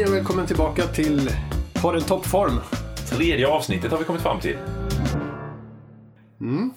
[0.00, 1.30] Hej och välkommen tillbaka till
[1.82, 2.52] podden Toppform.
[3.10, 4.58] Tredje avsnittet har vi kommit fram till.
[6.40, 6.70] Mm.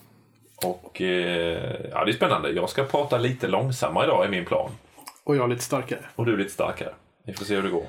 [0.65, 2.51] Och eh, ja, det är spännande.
[2.51, 4.71] Jag ska prata lite långsammare idag i min plan.
[5.23, 5.99] Och jag lite starkare.
[6.15, 6.93] Och du är lite starkare.
[7.25, 7.85] Vi får se hur det går.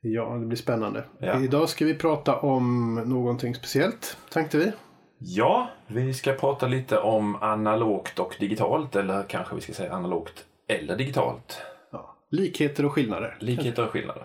[0.00, 1.04] Ja, det blir spännande.
[1.18, 1.40] Ja.
[1.40, 4.72] Idag ska vi prata om någonting speciellt, tänkte vi.
[5.18, 8.96] Ja, vi ska prata lite om analogt och digitalt.
[8.96, 11.62] Eller kanske vi ska säga analogt eller digitalt.
[11.92, 12.16] Ja.
[12.30, 13.36] Likheter och skillnader.
[13.40, 14.24] Likheter och skillnader.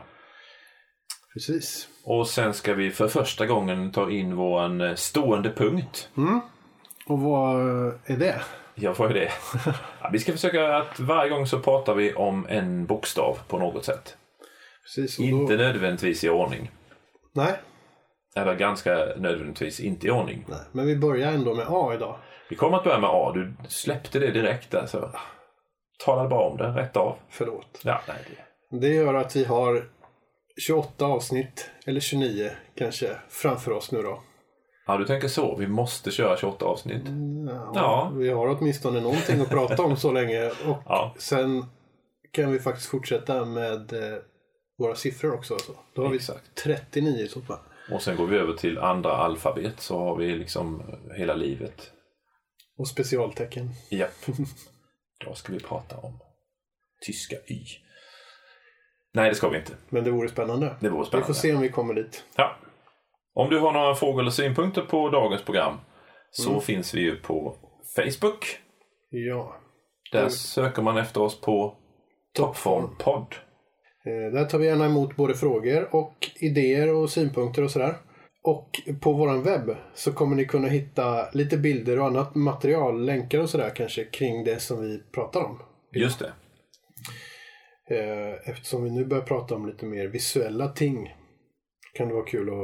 [1.40, 1.88] Precis.
[2.04, 6.10] Och sen ska vi för första gången ta in vår eh, stående punkt.
[7.08, 7.62] Och vad
[8.06, 8.42] är det?
[8.76, 9.32] Ja, vad är det?
[10.02, 13.86] Ja, vi ska försöka att varje gång så pratar vi om en bokstav på något
[13.86, 14.18] sätt.
[14.84, 15.20] Precis.
[15.20, 15.64] Inte Då...
[15.64, 16.72] nödvändigtvis i ordning.
[17.34, 17.54] Nej.
[18.36, 20.46] Eller ganska nödvändigtvis inte i ordning.
[20.48, 22.18] Nej, men vi börjar ändå med A idag.
[22.50, 23.32] Vi kommer att börja med A.
[23.34, 25.10] Du släppte det direkt där så
[26.06, 27.16] talade bara om det rätt av.
[27.30, 27.82] Förlåt.
[27.84, 28.78] Ja, nej, det.
[28.80, 29.84] Det gör att vi har
[30.60, 34.24] 28 avsnitt, eller 29 kanske, framför oss nu då.
[34.88, 35.56] ja, du tänker så.
[35.56, 37.04] Vi måste köra 28 avsnitt.
[37.48, 38.12] Ja, Ja.
[38.16, 40.46] Vi har åtminstone någonting att prata om så länge.
[40.48, 41.16] Och Ja.
[41.18, 41.66] sen
[42.32, 44.20] kan vi faktiskt fortsätta med eh,
[44.78, 45.54] våra siffror också.
[45.54, 45.72] Alltså.
[45.96, 46.56] Då har vi Exakt.
[46.64, 47.60] 39 i så fall.
[47.92, 50.84] Och sen går vi över till andra alfabet så har vi liksom
[51.18, 51.92] hela livet.
[52.78, 53.70] Och specialtecken.
[53.90, 54.26] Japp.
[55.26, 56.20] Då ska vi prata om
[57.06, 57.64] tyska Y.
[59.20, 59.72] Nej, det ska vi inte.
[59.90, 60.76] Men det vore spännande.
[60.80, 61.28] Det vore Vi spännande.
[61.28, 62.24] får se om vi kommer dit.
[62.36, 62.56] Ja.
[63.34, 65.74] Om du har några frågor eller synpunkter på dagens program
[66.32, 66.62] så Mm.
[66.62, 67.56] finns vi ju på
[67.96, 68.46] Facebook.
[69.10, 69.56] Ja.
[70.12, 70.30] Där Mm.
[70.32, 71.76] söker man efter oss på
[72.34, 73.36] Toppform podd.
[74.06, 77.96] Eh, där tar vi gärna emot både frågor och idéer och synpunkter och sådär.
[78.44, 78.70] Och
[79.02, 83.50] på våran webb så kommer ni kunna hitta lite bilder och annat material, länkar och
[83.50, 85.60] sådär kanske kring det som vi pratar om.
[85.94, 86.32] Just det.
[87.90, 91.16] Eh, Eftersom vi nu börjar prata om lite mer visuella ting
[91.94, 92.56] kan det vara kul att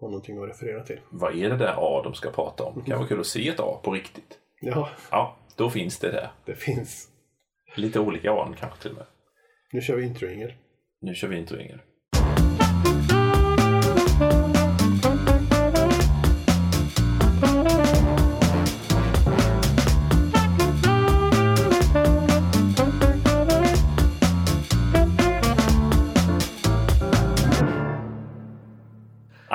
[0.00, 1.00] ha någonting att referera till.
[1.10, 2.78] Vad är det där A de ska prata om?
[2.84, 4.38] Det kan vara kul att se ett A på riktigt.
[4.60, 6.30] Ja, Ja, då finns det där.
[6.44, 7.08] det finns.
[7.76, 9.06] Lite olika A kanske till och med.
[9.72, 10.52] Nu kör vi introingel.
[11.00, 11.80] Nu kör vi introingen.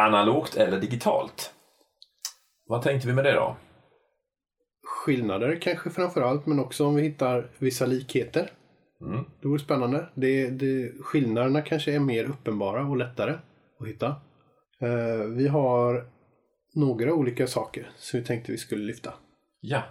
[0.03, 1.53] Analogt eller digitalt?
[2.65, 3.55] Vad tänkte vi med det då?
[4.83, 8.51] Skillnader kanske framför allt, men också om vi hittar vissa likheter.
[9.01, 9.25] Mm.
[9.41, 10.09] Det vore spännande.
[10.15, 13.35] Det, det, skillnaderna kanske är mer uppenbara och lättare
[13.79, 14.07] att hitta.
[14.81, 16.05] Eh, vi har
[16.75, 19.13] några olika saker som vi tänkte vi skulle lyfta.
[19.61, 19.81] Ja.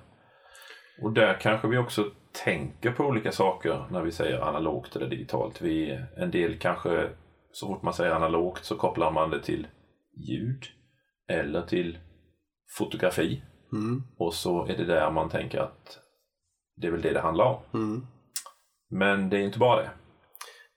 [1.03, 2.11] Och där kanske vi också
[2.45, 5.63] tänker på olika saker när vi säger analogt eller digitalt.
[5.63, 7.09] Vi, en del kanske,
[7.53, 9.67] så fort man säger analogt så kopplar man det till
[10.17, 10.65] ljud
[11.29, 11.99] eller till
[12.79, 13.43] fotografi.
[13.73, 14.03] Mm.
[14.17, 15.99] Och så är det där man tänker att
[16.77, 17.61] det är väl det det handlar om.
[17.75, 18.07] Mm.
[18.91, 19.91] Men det är inte bara det.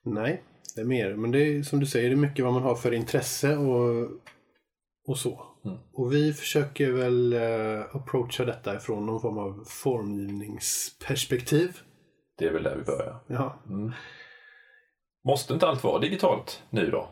[0.03, 0.43] Nej,
[0.75, 1.15] det är mer.
[1.15, 4.09] Men det är som du säger, det är mycket vad man har för intresse och,
[5.07, 5.45] och så.
[5.65, 5.77] Mm.
[5.93, 11.79] Och vi försöker väl eh, approacha detta ifrån någon form av formgivningsperspektiv.
[12.37, 13.19] Det är väl där vi börjar.
[13.27, 13.59] Ja,
[15.25, 17.09] Måste inte allt vara digitalt nu då?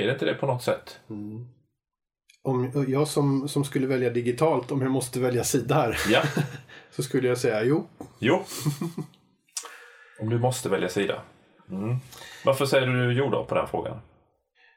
[0.00, 1.00] Är det inte det på något sätt?
[2.42, 6.22] om jag som, som skulle välja digitalt, om jag måste välja sida här, Ja.
[6.90, 7.86] så skulle jag säga jo.
[8.18, 8.42] Jo.
[10.20, 11.22] Om du måste välja sida.
[11.70, 11.96] Mm.
[12.44, 14.00] Varför säger du jo då på den frågan?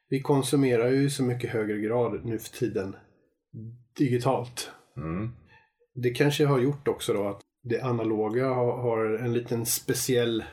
[0.10, 2.96] Vi konsumerar ju så mycket högre grad nu för tiden
[3.98, 4.72] digitalt.
[4.98, 5.32] Mm.
[5.96, 10.44] Det kanske har gjort också då att det analoga har, har en liten speciell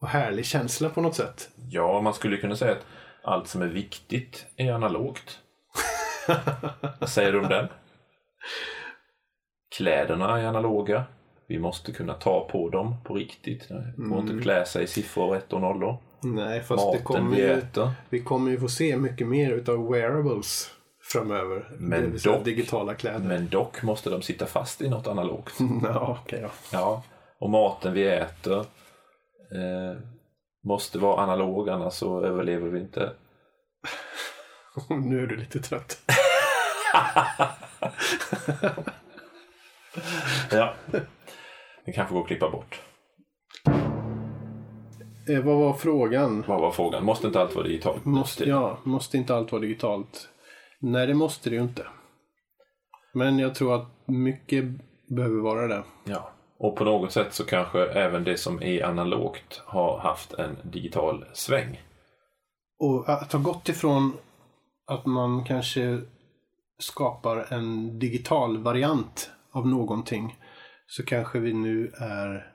[0.00, 1.50] och härlig känsla på något sätt.
[1.70, 2.86] Ja, man skulle kunna säga att
[3.24, 5.38] allt som är viktigt är analogt.
[6.98, 7.68] Vad säger du om den?
[9.76, 11.04] Kläderna är analoga.
[11.48, 13.68] Vi måste kunna ta på dem på riktigt.
[13.68, 15.96] Det går inte att klä sig i siffror, ett och nollor.
[16.22, 17.90] Nej, fast det Maten kommer vi ju, äter.
[18.10, 20.70] vi kommer ju få se mycket mer utav wearables
[21.12, 21.70] framöver.
[21.78, 23.18] Men det dock- digitala kläder.
[23.28, 25.54] Men dock måste de sitta fast i något analogt.
[25.82, 26.50] ja, okej då.
[26.72, 27.02] Ja,
[27.38, 29.98] och maten vi äter eh,
[30.64, 33.12] måste vara analog, annars så överlever vi inte.
[34.88, 35.98] nu är du lite trött.
[40.50, 40.74] Ja.
[41.84, 42.80] Det kanske går att klippa bort.
[45.28, 46.44] Eh, vad var frågan?
[46.46, 47.04] Vad var frågan?
[47.04, 48.04] Måste inte allt vara digitalt?
[48.04, 50.28] Måste, ja, måste inte allt vara digitalt?
[50.80, 51.86] Nej, det måste det ju inte.
[53.14, 54.64] Men jag tror att mycket
[55.08, 55.84] behöver vara det.
[56.04, 56.33] Ja.
[56.64, 61.24] Och på något sätt så kanske även det som är analogt har haft en digital
[61.32, 61.80] sväng.
[62.78, 64.12] och att ha gått ifrån
[64.86, 66.00] att man kanske
[66.78, 70.38] skapar en digital variant av någonting
[70.86, 72.52] så kanske vi nu är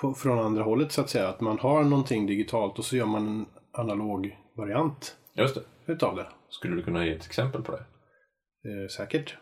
[0.00, 1.28] på, från andra hållet så att säga.
[1.28, 5.92] Att man har någonting digitalt och så gör man en analog variant Just det.
[5.92, 6.26] utav det.
[6.48, 7.84] Skulle du kunna ge ett exempel på det?
[8.70, 9.36] Eh, säkert.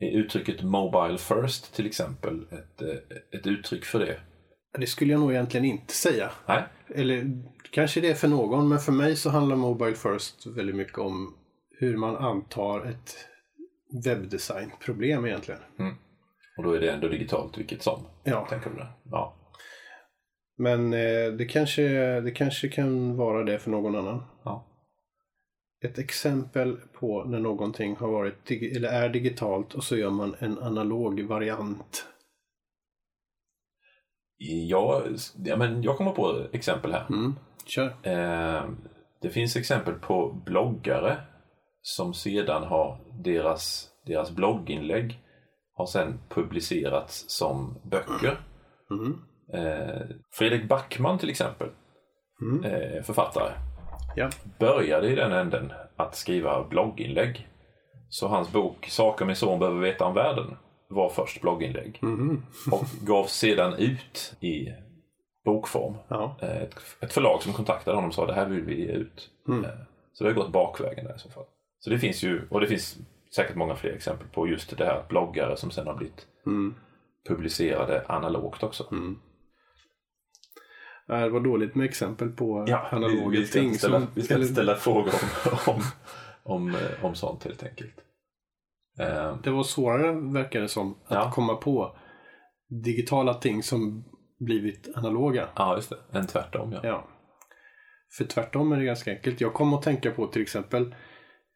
[0.00, 4.20] Uttrycket Mobile First till exempel ett, eh, ett uttryck för det?
[4.78, 6.30] Det skulle jag nog egentligen inte säga.
[6.48, 6.62] Nej,
[6.94, 10.98] Eller kanske det är för någon, men för mig så handlar Mobile First väldigt mycket
[10.98, 11.34] om
[11.80, 13.16] hur man antar ett
[14.04, 15.60] webbdesignproblem egentligen.
[16.58, 18.00] och då är det ändå digitalt vilket som.
[18.24, 18.88] Ja, Tänker du det?
[19.04, 19.36] Ja.
[20.58, 21.82] men eh, det, kanske,
[22.20, 24.22] det kanske kan vara det för någon annan.
[24.44, 24.64] ja.
[25.84, 30.58] Ett exempel på när någonting har varit eller är digitalt och så gör man en
[30.58, 32.06] analog variant.
[34.68, 35.02] Ja,
[35.44, 37.06] ja, men jag kommer på exempel här.
[37.10, 37.34] Mm.
[37.66, 37.86] Kör.
[38.02, 38.64] Eh,
[39.22, 41.16] det finns exempel på bloggare
[41.80, 45.18] som sedan har deras, deras blogginlägg
[45.74, 48.40] har sedan publicerats som böcker.
[48.90, 49.18] Mm.
[49.54, 50.06] Eh,
[50.38, 51.68] Fredrik Backman till exempel,
[52.42, 52.64] Mm.
[52.64, 53.52] eh, författare,
[54.18, 54.30] Ja.
[54.58, 57.48] började i den änden att skriva blogginlägg.
[58.08, 60.56] Så hans bok Saker min son behöver veta om världen
[60.88, 62.42] var först blogginlägg Mhm.
[62.72, 64.68] och gavs sedan ut i
[65.44, 65.94] bokform.
[66.08, 66.36] Ja.
[66.42, 69.30] Eh, Ett, ett förlag som kontaktade honom och sa det här vill vi ge ut.
[69.48, 69.64] Mm.
[69.64, 69.70] Eh,
[70.12, 71.44] Så det har gått bakvägen där i så fall.
[71.80, 72.98] Så det finns ju, och det finns
[73.36, 76.74] säkert många fler exempel på just det här bloggare som sen har blivit Mm.
[77.28, 78.84] publicerade analogt också.
[78.92, 79.18] Mm.
[81.08, 83.74] Ja, Det var dåligt med exempel på vi, analoga vi ska ting.
[83.74, 85.12] ställa, som- vi ska eller- inte ställa frågor
[85.66, 85.82] om, om,
[86.42, 87.94] om, eh, om sånt helt enkelt.
[89.00, 91.30] Eh, Det var svårare verkar det som att Ja.
[91.34, 91.96] komma på
[92.84, 94.04] digitala ting som
[94.40, 95.48] blivit analoga.
[95.56, 96.18] Ja, just det.
[96.18, 96.80] Än tvärtom ja.
[96.82, 97.08] Ja.
[98.18, 99.40] För tvärtom är det ganska enkelt.
[99.40, 100.82] Jag kom att tänka på till exempel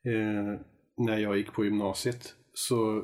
[0.06, 0.60] eh,
[0.96, 3.02] när jag gick på gymnasiet så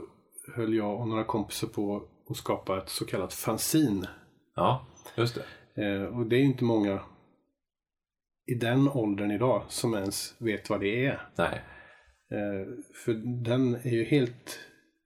[0.57, 4.07] höll jag och några kompisar på att skapa ett så kallat fanzine.
[4.55, 4.87] Ja,
[5.17, 5.43] just det.
[5.79, 7.01] Eh, och det är inte många
[8.47, 11.21] i den åldern idag som ens vet vad det är.
[11.37, 11.63] Nej.
[12.31, 12.67] Eh,
[13.05, 13.13] för
[13.45, 14.59] den är ju helt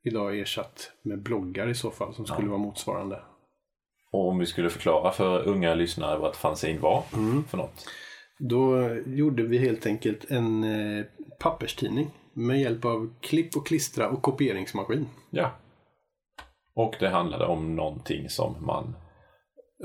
[0.04, 2.50] idag ersatt med bloggar i så fall som skulle Ja.
[2.50, 3.22] vara motsvarande.
[4.12, 7.44] Och om vi skulle förklara för unga lyssnare vad fanzine var Mm.
[7.44, 7.86] för något.
[8.38, 11.04] Då gjorde vi helt enkelt en eh,
[11.40, 15.06] papperstidning med hjälp av klipp och klistra och kopieringsmaskin.
[15.30, 15.50] Ja.
[16.74, 18.94] Och det handlade om någonting som man...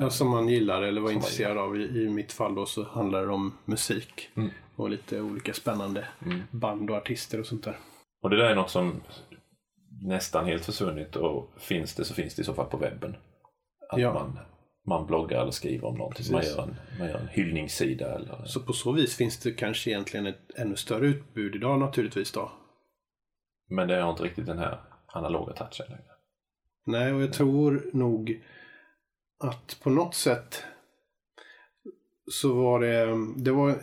[0.10, 1.78] Som man gillar eller var Som intresserad av.
[1.78, 4.30] I, I mitt fall då så handlar det om musik.
[4.36, 4.50] Mm.
[4.76, 6.42] Och lite olika spännande Mm.
[6.52, 7.78] band och artister och sånt där.
[8.22, 9.02] Och det där är något som
[10.02, 13.16] nästan helt försvunnit och finns det så finns det i så fall på webben.
[13.90, 14.14] Att Ja.
[14.14, 14.40] man,
[14.88, 16.26] man bloggar eller skriver om någonting.
[16.32, 18.46] Man gör, en, man gör en hyllningssida eller...
[18.46, 22.52] Så på så vis finns det kanske egentligen ett ännu större utbud idag naturligtvis då.
[23.70, 26.12] Men det har inte riktigt den här analoga touchen längre.
[26.86, 28.44] Nej, och jag tror nog
[29.40, 30.64] att på något sätt
[32.32, 33.80] så var det, det var,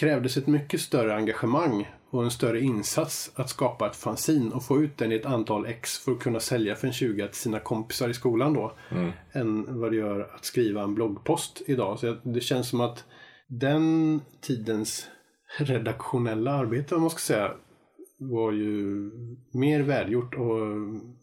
[0.00, 4.82] krävdes ett mycket större engagemang och en större insats att skapa ett fanzin och få
[4.82, 7.58] ut den i ett antal ex för att kunna sälja för en 20 till sina
[7.58, 8.72] kompisar i skolan då.
[8.90, 9.12] Mm.
[9.32, 11.98] Än vad det gör att skriva en bloggpost idag.
[11.98, 13.04] Så det känns som att
[13.46, 15.08] den tidens
[15.58, 17.52] redaktionella arbete, om man ska säga,
[18.18, 19.10] var ju
[19.50, 20.56] mer välgjort och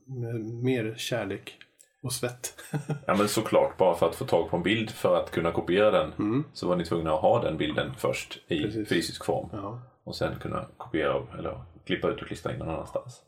[0.06, 1.58] med mer kärlek
[2.04, 2.54] och svett.
[3.08, 5.92] Ja men såklart, bara för att få tag på en bild för att kunna kopiera
[5.92, 6.44] den Mm.
[6.54, 8.90] så var ni tvungna att ha den bilden först i Precis.
[8.90, 9.50] fysisk form.
[9.52, 9.82] Ja.
[10.04, 13.22] Och sen kunna kopiera eller klippa ut och klistra in någon annanstans.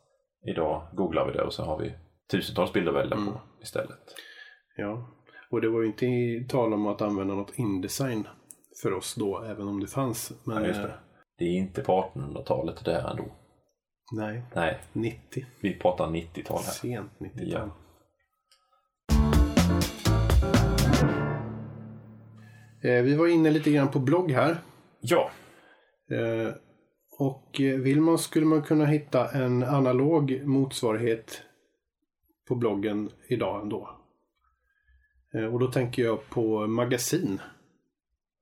[0.47, 1.93] Idag googlar vi det och så har vi
[2.31, 3.33] tusentals bilder att välja Mm.
[3.33, 3.99] på istället.
[4.77, 5.07] ja.
[5.51, 6.05] Och det var ju inte
[6.53, 8.27] tal om att använda något Indesign
[8.83, 10.33] för oss då, även om det fanns.
[10.43, 10.93] Men Ja, just eh, det.
[11.37, 13.23] det är inte på 1800-talet det här ändå.
[14.11, 15.45] nej, Nej, 90.
[15.61, 16.71] vi pratar 90-tal här.
[16.71, 17.47] Sent 90-tal.
[17.51, 17.69] Ja.
[22.81, 24.57] Vi var inne lite grann på blogg här.
[25.01, 25.31] Ja,
[26.11, 26.53] Eh,
[27.19, 31.41] och eh, vill man skulle man kunna hitta en analog motsvarighet
[32.47, 33.89] på bloggen idag ändå.
[35.33, 37.41] Eh, och då tänker jag på magasin.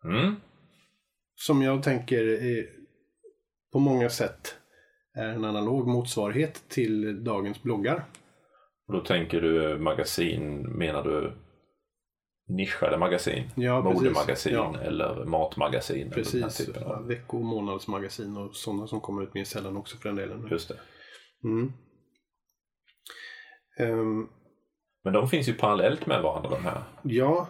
[0.03, 0.35] mm.
[1.35, 2.65] Som jag tänker är,
[3.71, 4.55] på många sätt
[5.13, 8.05] är en analog motsvarighet till dagens bloggar.
[8.87, 11.33] och då tänker du magasin, menar du
[12.49, 13.43] nischade magasin?
[13.55, 13.81] Ja.
[13.81, 14.75] Modemagasin Ja.
[14.81, 16.01] eller matmagasin?
[16.01, 16.57] Eller Precis.
[16.57, 20.15] typen Ja, vecko och månadsmagasin och sådana som kommer ut mer sällan också för den
[20.15, 20.47] delen.
[20.51, 20.75] Just det.
[21.43, 21.73] Mm.
[23.79, 24.27] Ehm,
[25.03, 26.83] Men de finns ju parallellt med varandra de här.
[27.03, 27.47] Ja,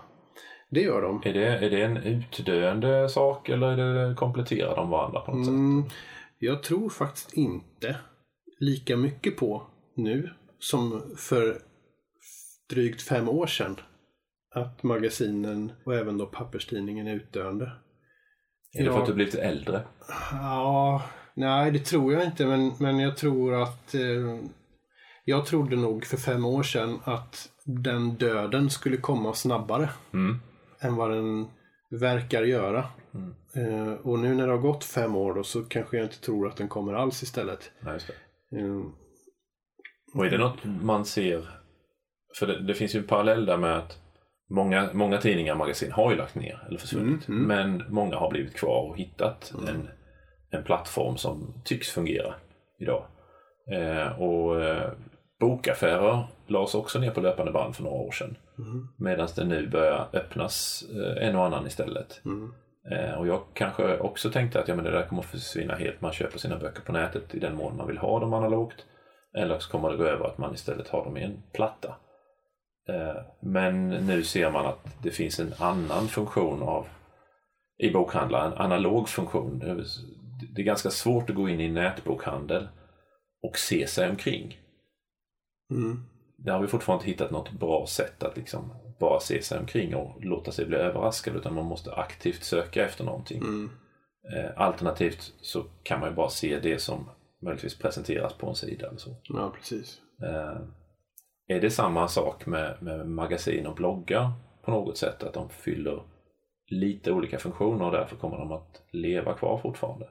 [0.72, 1.22] Det gör de.
[1.26, 5.48] Är det, är det en utdöende sak eller är det, kompletterar de varandra på något
[5.48, 5.94] Mm, sätt?
[6.40, 7.96] jag tror faktiskt inte
[8.60, 10.30] lika mycket på nu
[10.60, 11.62] som för
[12.70, 13.76] drygt fem år sedan
[14.56, 17.72] att magasinen och även då papperstidningen är utdöende.
[18.80, 19.82] Är det för att du blivit äldre?
[20.32, 21.04] Ja,
[21.34, 24.40] nej det tror jag inte men, men jag tror att eh,
[25.26, 30.40] jag trodde nog för fem år sedan att den döden skulle komma snabbare Mm.
[30.82, 31.48] än vad den
[31.92, 32.86] verkar göra.
[33.14, 33.34] Mm.
[33.56, 36.48] Eh, och nu när det har gått fem år då så kanske jag inte tror
[36.48, 37.72] att den kommer alls istället.
[37.80, 38.58] Nej, just det.
[38.60, 38.82] Eh,
[40.14, 41.50] Och är det något man ser,
[42.40, 43.98] för det, det finns ju en parallell där med att
[44.50, 47.28] många, många tidningar och magasin har ju lagt ner eller försvunnit.
[47.28, 47.78] Mm, mm.
[47.78, 49.90] Men många har blivit kvar och hittat en,
[50.50, 52.34] en plattform som tycks fungera
[52.80, 53.06] idag.
[53.72, 54.92] Eh, och eh,
[55.40, 58.38] bokaffärer lades också ner på löpande band för några år sedan.
[58.58, 58.88] Mm.
[58.98, 62.22] Medan det nu börjar öppnas eh, en och annan istället.
[62.26, 62.54] Mm.
[62.92, 66.02] Eh, och jag kanske också tänkte att ja, men det där kommer att försvinna helt.
[66.02, 68.86] Man köper sina böcker på nätet i den mån man vill ha dem analogt.
[69.38, 71.96] Eller så kommer det gå över att man istället har dem i en platta.
[72.90, 76.88] Eh, men nu ser man att det finns en annan funktion av
[77.84, 79.60] i bokhandlar, en analog funktion.
[79.60, 79.66] Det
[80.62, 82.68] är- ganska svårt att gå in i nätbokhandel
[83.44, 84.58] och se sig omkring.
[85.72, 86.04] Mm.
[86.38, 89.96] Där har vi fortfarande inte hittat något bra sätt att liksom bara se sig omkring
[89.96, 93.38] och låta sig bli överraskad utan man måste aktivt söka efter någonting.
[93.38, 93.70] Mm.
[94.36, 97.10] Eh, alternativt så kan man ju bara se det som
[97.42, 99.16] möjligtvis presenteras på en sida eller så.
[99.24, 99.98] Ja, precis.
[101.52, 104.32] Är det samma sak med, med magasin och bloggar
[104.66, 105.24] på något sätt?
[105.24, 106.04] Att de fyller
[106.68, 110.10] lite olika funktioner och därför kommer de att leva kvar fortfarande?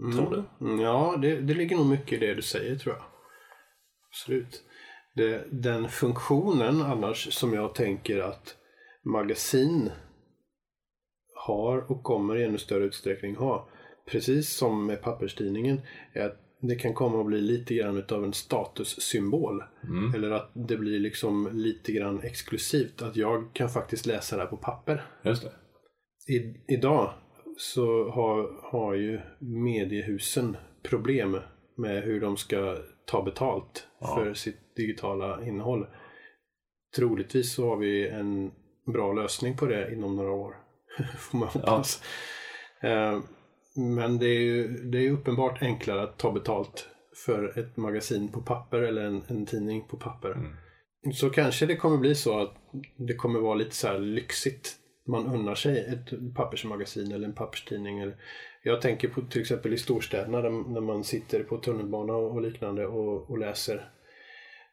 [0.00, 0.16] Mm.
[0.16, 0.66] Tror du?
[0.66, 3.04] Mm, Ja, det, det ligger nog mycket i det du säger tror jag.
[4.10, 4.62] Absolut.
[5.14, 8.56] Det, den funktionen annars som jag tänker att
[9.04, 9.90] magasin
[11.46, 13.68] har och kommer i ännu större utsträckning ha.
[14.10, 15.80] Precis som med papperstidningen.
[16.14, 19.62] Är att det kan komma att bli lite grann utav en statussymbol.
[19.84, 20.14] Mm.
[20.14, 23.02] Eller att det blir liksom lite grann exklusivt.
[23.02, 25.06] Att jag kan faktiskt läsa det här på papper.
[25.22, 25.52] Just det.
[26.34, 27.12] I, idag
[27.56, 31.36] så har, har ju mediehusen problem
[31.76, 34.14] med hur de ska ta betalt Ja.
[34.16, 35.86] för sitt digitala innehåll.
[36.96, 38.50] Troligtvis så har vi en
[38.92, 40.54] bra lösning på det inom några år.
[41.18, 42.02] Får man hoppas.
[42.82, 43.18] Eh,
[43.78, 46.88] Men det är ju det är uppenbart enklare att ta betalt
[47.26, 50.32] för ett magasin på papper eller en, en tidning på papper.
[50.32, 50.52] Mm.
[51.12, 52.54] Så kanske det kommer bli så att
[52.96, 54.76] det kommer vara lite så här lyxigt.
[55.06, 57.98] Man unnar sig ett pappersmagasin eller en papperstidning.
[57.98, 58.16] Eller,
[58.62, 62.86] jag tänker på till exempel i storstäderna där, när man sitter på tunnelbana och liknande
[62.86, 63.90] och, och läser.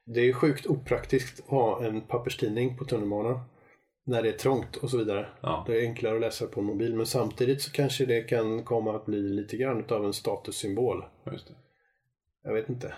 [0.06, 3.40] Det är sjukt opraktiskt att ha en papperstidning på tunnelbanan.
[4.08, 5.28] När det är trångt och så vidare.
[5.42, 5.64] Ja.
[5.68, 8.96] Det är enklare att läsa på en mobil men samtidigt så kanske det kan komma
[8.96, 11.06] att bli lite grann av en statussymbol.
[11.32, 11.54] Just det.
[12.44, 12.94] Jag vet inte.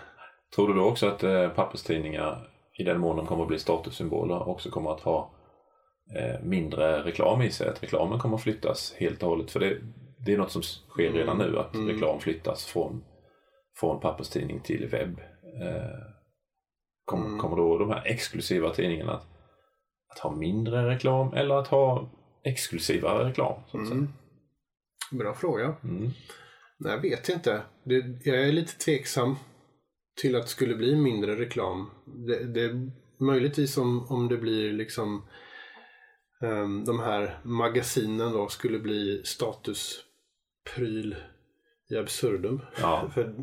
[0.54, 4.48] Tror du då också att eh, papperstidningar, i den mån de kommer att bli statussymboler,
[4.48, 5.30] också kommer att ha
[6.16, 7.68] eh, mindre reklam i sig?
[7.68, 9.50] Att reklamen kommer att flyttas helt och hållet?
[9.50, 9.76] För det,
[10.26, 11.88] det är något som sker redan nu, att Mm.
[11.88, 13.04] reklam flyttas från,
[13.80, 15.20] från papperstidning till webb.
[15.62, 15.98] Eh,
[17.04, 17.38] kom, Mm.
[17.38, 19.26] Kommer då de här exklusiva tidningarna att,
[20.08, 22.10] att ha mindre reklam eller att ha
[22.44, 23.60] exklusivare reklam?
[23.70, 23.98] Så att säga?
[23.98, 24.12] Mm.
[25.10, 25.76] Bra fråga.
[25.84, 26.10] Mm.
[26.78, 27.62] Nej, jag vet inte.
[27.84, 29.36] Det, jag är lite tveksam
[30.20, 31.90] till att det skulle bli mindre reklam.
[32.04, 35.26] Det, det, möjligtvis om, om det blir liksom
[36.42, 41.16] ehm, de här magasinen då skulle bli statuspryl
[41.90, 42.60] i absurdum.
[42.80, 43.34] Ja, För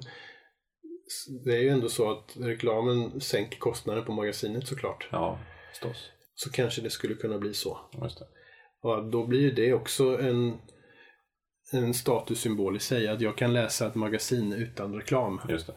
[1.46, 5.08] det är ju ändå så att reklamen sänker kostnaden på magasinet såklart.
[5.12, 6.12] ja, förstås.
[6.36, 7.78] Så kanske det skulle kunna bli så.
[8.82, 10.58] Och då blir ju det också en,
[11.72, 13.08] en statussymbol i sig.
[13.08, 15.42] Att jag kan läsa ett magasin utan reklam.
[15.50, 15.74] Just det.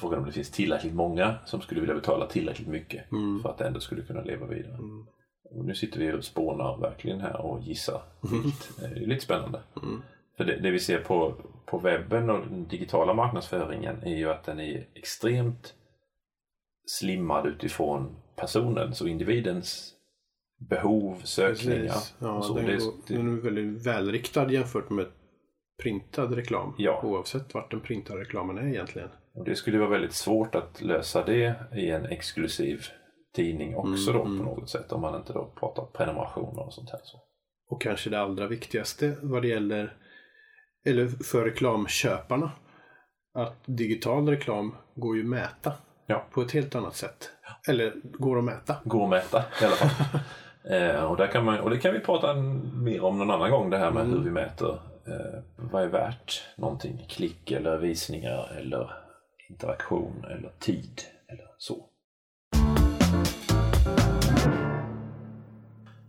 [0.00, 3.42] Frågan om det finns tillräckligt många som skulle vilja betala tillräckligt mycket Mm.
[3.42, 4.74] för att det ändå skulle kunna leva vidare.
[4.74, 5.06] Mm.
[5.50, 8.70] Och nu sitter vi och spånar verkligen här och gissar vilt.
[8.80, 9.60] Det är lite spännande.
[9.82, 10.02] Mm.
[10.36, 11.34] För det, det vi ser på,
[11.66, 15.74] på webben och den digitala marknadsföringen är ju att den är extremt
[16.86, 19.94] slimmad utifrån personens och individens
[20.70, 21.76] behov, sökningar.
[21.78, 22.14] Precis.
[22.18, 22.54] Ja, och så.
[22.54, 25.06] den, Det är- går, det- den är väldigt välriktad jämfört med
[25.82, 26.74] printad reklam.
[26.78, 27.00] Ja.
[27.04, 29.08] Oavsett vart den printade reklamen är egentligen.
[29.34, 32.80] Och det skulle vara väldigt svårt att lösa det i en exklusiv
[33.36, 34.38] tidning också Mm, då mm.
[34.38, 34.92] på något sätt.
[34.92, 37.00] Om man inte då pratar prenumerationer och sånt här.
[37.04, 37.20] Så.
[37.68, 39.96] Och kanske det allra viktigaste vad det gäller,
[40.86, 42.52] eller för reklamköparna,
[43.34, 45.72] att digital reklam går ju att mäta
[46.06, 46.26] Ja.
[46.30, 47.30] på ett helt annat sätt.
[47.68, 48.76] Eller går att mäta.
[48.84, 50.20] Går att mäta i alla fall.
[50.70, 52.34] Eh, och, där kan man, och det kan vi prata
[52.74, 54.16] mer om någon annan gång det här med Mm.
[54.16, 57.06] hur vi mäter eh, vad är värt någonting.
[57.08, 58.90] Klick eller visningar eller
[59.48, 61.84] interaktion eller tid eller så.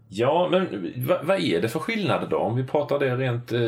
[0.10, 0.94] Ja, men
[1.24, 2.38] vad, är det för skillnader då?
[2.38, 3.60] Om vi pratar det rent eh,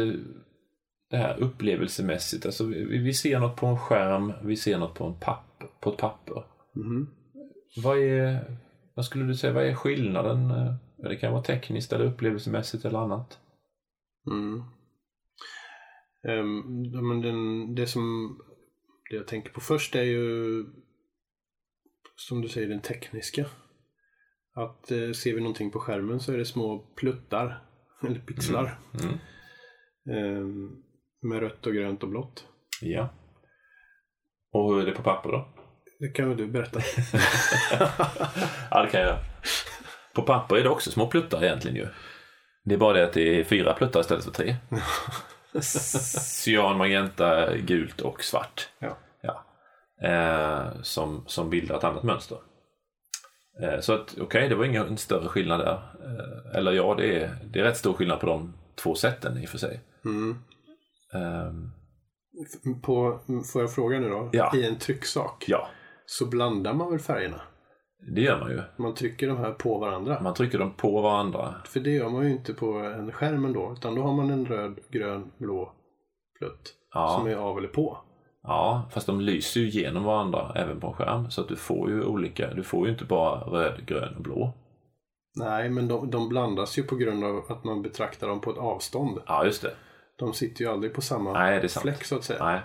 [1.10, 2.46] det här upplevelsemässigt.
[2.46, 5.90] Alltså, vi, vi ser något på en skärm, vi ser något på, en papper, på
[5.90, 6.44] ett papper.
[6.74, 7.10] Mhm.
[7.84, 8.58] Vad är,
[8.94, 10.52] vad skulle du säga, vad är skillnaden?
[10.52, 13.40] Eh, Det kan vara tekniskt eller upplevelsemässigt eller annat.
[14.32, 14.64] Mm.
[16.94, 18.38] Ja, men den, det som
[19.10, 20.66] det jag tänker på först är ju
[22.16, 23.46] som du säger den tekniska.
[24.56, 27.64] Att eh, ser vi någonting på skärmen så är det små pluttar
[28.08, 29.18] eller pixlar Mm.
[30.10, 30.84] ehm,
[31.22, 32.48] med rött och grönt och blått.
[32.82, 33.10] Ja.
[34.52, 35.48] Och hur är det på papper då?
[36.00, 36.80] Det kan väl du berätta?
[38.72, 39.18] ja, det kan jag.
[40.14, 41.88] På papper är det också små pluttar egentligen ju.
[42.66, 44.56] Det är bara det att det är fyra pluttar istället för tre.
[45.62, 48.70] Cyan, magenta, gult och svart.
[48.80, 48.98] Ja.
[49.22, 49.46] Ja.
[50.08, 52.38] Eh, som, som bildar ett annat mönster.
[53.62, 55.74] Eh, så att okej, det var ingen större skillnad där.
[55.74, 59.46] Eh, eller ja, det är, det är rätt stor skillnad på de två sätten i
[59.46, 59.82] och för sig.
[60.06, 60.38] Mm.
[61.14, 61.72] Ehm,
[62.82, 63.20] På,
[63.54, 64.30] får jag fråga nu då?
[64.32, 64.52] Ja.
[64.56, 65.70] I en trycksak ja,
[66.06, 67.42] så blandar man väl färgerna?
[68.08, 68.62] det gör man ju.
[68.78, 70.20] Man trycker de här på varandra.
[70.22, 71.56] Man trycker dem på varandra.
[71.66, 73.74] För det gör man ju inte på en skärm ändå.
[73.78, 75.74] Utan då har man en röd, grön, blå
[76.40, 76.74] plutt.
[76.94, 77.16] Ja.
[77.18, 77.98] Som är av eller på.
[78.44, 81.32] Ja, fast de lyser ju genom varandra även på en skärm.
[81.32, 84.54] Så att du får ju olika, du får ju inte bara röd, grön och blå.
[85.36, 88.58] Nej, men de, de blandas ju på grund av att man betraktar dem på ett
[88.58, 89.20] avstånd.
[89.28, 89.74] Ja, just det.
[90.20, 91.82] De sitter ju aldrig på samma Nej, det är sant.
[91.82, 92.46] fläck så att säga.
[92.46, 92.62] Nej.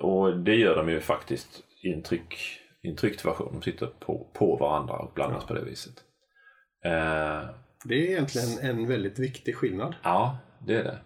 [0.00, 2.34] Och det gör de ju faktiskt i en, tryck,
[2.82, 3.52] i en tryckt version.
[3.52, 5.94] De sitter på, på varandra och blandas på det viset.
[6.84, 7.48] Eh,
[7.84, 9.94] Det är egentligen en väldigt viktig skillnad.
[10.02, 10.98] ja, det är det.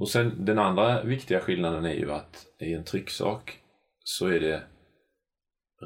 [0.00, 3.58] Och sen den andra viktiga skillnaden är ju att i en trycksak
[4.04, 4.62] så är det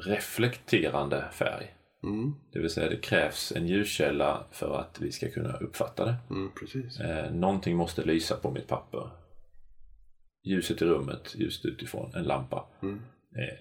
[0.05, 1.75] reflekterande färg.
[2.03, 6.15] Mm, Det vill säga det krävs en ljuskälla för att vi ska kunna uppfatta det.
[6.29, 6.99] mm, precis.
[6.99, 9.09] Eh, någonting måste lysa på mitt papper.
[10.45, 12.65] Ljuset i rummet, ljuset utifrån, en lampa.
[12.81, 13.01] Mm,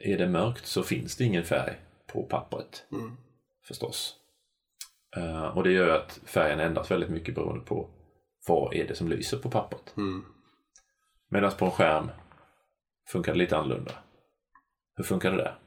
[0.01, 3.17] är det mörkt så finns det ingen färg på pappret mm,
[3.69, 4.17] förstås.
[5.17, 7.91] Eh, och det gör att färgen ändras väldigt mycket beroende på
[8.49, 9.95] vad är det som lyser på pappret.
[9.97, 10.25] mm.
[11.31, 12.11] Medan på en skärm
[13.09, 13.93] funkar det lite annorlunda.
[14.97, 15.59] Hur funkar det där?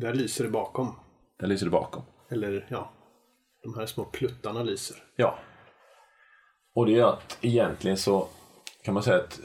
[0.00, 0.96] Där lyser det bakom.
[1.38, 2.02] Där lyser det bakom.
[2.28, 2.92] Eller ja,
[3.62, 4.96] de här små pluttarna lyser.
[5.16, 5.38] Ja.
[6.74, 8.28] Och det gör att egentligen så
[8.84, 9.40] kan man säga att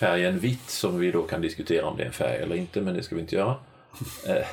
[0.00, 2.94] färgen vitt, som vi då kan diskutera om det är en färg eller inte, men
[2.94, 3.56] det ska vi inte göra,
[4.28, 4.46] eh,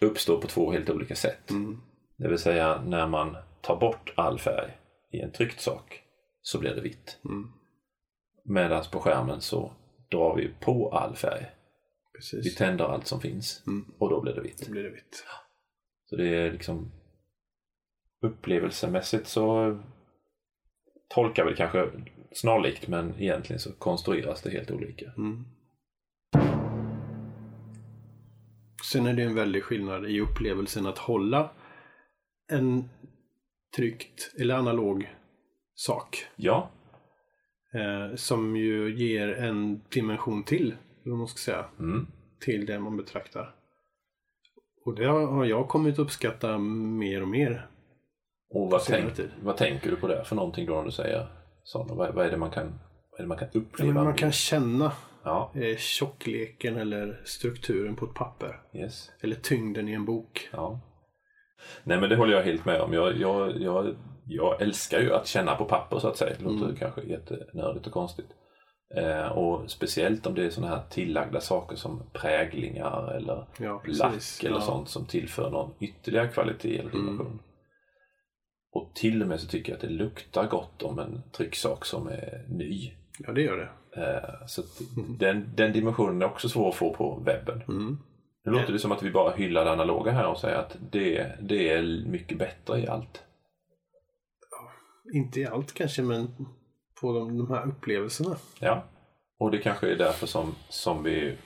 [0.00, 1.50] uppstår på två helt olika sätt.
[1.50, 1.80] Mm.
[2.16, 4.78] Det vill säga när man tar bort all färg
[5.12, 6.02] i en tryckt sak
[6.42, 7.18] så blir det vitt.
[7.24, 7.48] Mm.
[8.44, 9.72] Medan på skärmen så
[10.10, 11.46] drar vi på all färg.
[12.12, 12.54] Vi Precis.
[12.54, 13.84] tänder allt som finns Mm.
[13.98, 14.66] och då blir det vitt.
[14.66, 15.24] Då blir det vitt.
[16.04, 16.92] Så det är liksom
[18.22, 19.78] upplevelsemässigt så
[21.08, 21.90] tolkar vi kanske
[22.34, 25.06] snarlikt men egentligen så konstrueras det helt olika.
[25.16, 25.44] Mm.
[28.92, 31.50] Sen är det en väldig skillnad i upplevelsen att hålla
[32.52, 32.88] en
[33.76, 35.10] tryckt eller analog
[35.74, 36.26] sak.
[36.36, 36.70] Ja,
[37.74, 42.06] Eh, som ju ger en dimension till, vad man ska säga, mm.
[42.40, 43.54] till det man betraktar.
[44.84, 47.66] Och det har jag kommit uppskatta mer och mer.
[48.54, 51.26] och vad, tänk, vad tänker du på det för någonting då när du säger
[51.64, 51.94] sådana?
[51.94, 52.66] Vad, vad är det man kan,
[53.10, 54.04] vad är det man kan uppleva?
[54.04, 54.92] man kan känna
[55.24, 58.60] Ja, eh, tjockleken eller strukturen på ett papper.
[58.74, 59.10] yes.
[59.20, 60.48] Eller tyngden i en bok.
[60.52, 60.80] Ja.
[61.84, 62.92] Nej men det håller jag helt med om.
[62.92, 63.94] Jag, jag, jag,
[64.26, 66.34] jag älskar ju att känna på papper så att säga.
[66.38, 66.76] Det låter Mm.
[66.76, 68.26] kanske jättenördigt och konstigt.
[68.96, 74.42] Eh, och speciellt om det är sådana här tillagda saker som präglingar eller Ja, lack
[74.44, 74.60] eller ja.
[74.60, 77.38] sånt som tillför någon ytterligare kvalitet eller Mm.
[78.72, 82.08] Och till och med så tycker jag att det luktar gott om en trycksak som
[82.08, 82.92] är ny.
[83.18, 84.02] Ja, det gör det.
[84.02, 84.62] Eh, så
[85.18, 87.62] den, den dimensionen är också svår att få på webben.
[87.68, 87.98] Mm.
[88.44, 91.32] Nu låter det som att vi bara hyllar det analoga här och säger att det,
[91.40, 93.22] det är mycket bättre i allt.
[95.14, 96.26] Inte i allt kanske, men
[97.00, 98.36] på de, de här upplevelserna.
[98.60, 98.84] Ja.
[99.38, 101.36] Och det kanske är därför som, som vi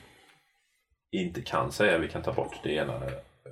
[1.12, 3.00] inte kan säga att vi kan ta bort det ena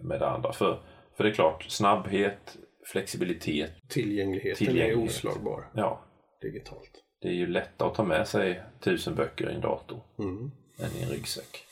[0.03, 0.53] med det andra.
[0.53, 0.81] För,
[1.17, 2.57] för det är klart, snabbhet,
[2.93, 5.11] flexibilitet, Tillgängligheten är Tillgänglighet.
[5.11, 6.05] oslagbar ja,
[6.43, 6.91] digitalt.
[7.21, 10.51] det är ju lättare att ta med sig tusen böcker i en dator Mm.
[10.79, 11.65] än i en ryggsäck.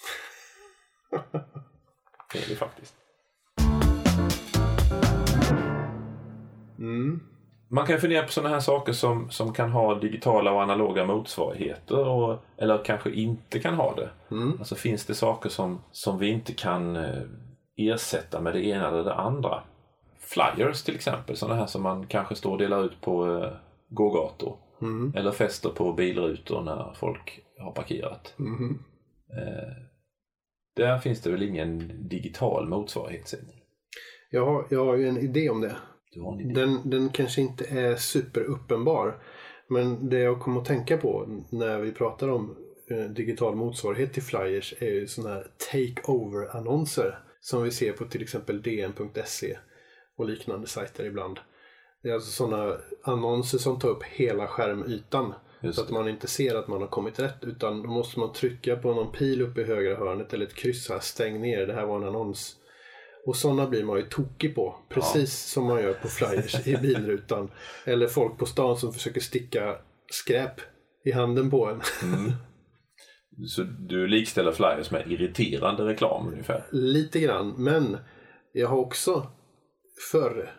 [2.33, 2.95] Det är det faktiskt.
[6.79, 7.21] Mm.
[7.71, 12.09] Man kan fundera på sådana här saker som, som kan ha digitala och analoga motsvarigheter
[12.09, 14.11] och, eller kanske inte kan ha det.
[14.31, 14.53] Mm.
[14.59, 17.23] Alltså finns det saker som, som vi inte kan eh,
[17.77, 19.63] ersätta med det ena eller det andra.
[20.33, 23.53] Flyers till exempel, sådana här som man kanske står och delar ut på eh,
[23.89, 24.59] gågator.
[24.83, 25.13] Mm.
[25.17, 28.35] Eller fäster på bilrutor när folk har parkerat.
[28.39, 28.79] Mm.
[29.39, 29.73] Eh,
[30.77, 33.35] där finns det väl ingen digital motsvarighet?
[34.31, 35.77] Jag, har, jag har ju en idé om det.
[36.13, 36.61] Du har en idé?
[36.61, 39.23] Den, den kanske inte är superuppenbar.
[39.69, 42.57] Men det jag kommer att tänka på när vi pratar om
[42.91, 47.19] eh, digital motsvarighet till flyers är ju sådana här take-over-annonser.
[47.41, 49.57] Som vi ser på till exempel dn.se
[50.17, 51.41] och liknande sajter ibland.
[52.03, 55.35] Det är alltså sådana annonser som tar upp hela skärmytan.
[55.63, 57.45] Just så att man inte ser att man har kommit rätt.
[57.45, 60.89] Utan då måste man trycka på någon pil uppe i högra hörnet eller ett kryss
[60.89, 61.01] här.
[61.01, 62.57] Stäng ner, det här var en annons.
[63.27, 64.77] Och sådana blir man ju tokig på.
[64.89, 67.51] Precis som man gör på flyers i bilrutan.
[67.85, 69.77] Eller folk på stan som försöker sticka
[70.11, 70.61] skräp
[71.05, 71.83] i handen på en.
[73.47, 76.65] Så du likställer flyers med irriterande reklam ungefär?
[76.73, 77.55] Lite grann.
[77.59, 77.97] Men
[78.53, 79.27] jag har också
[80.13, 80.53] förr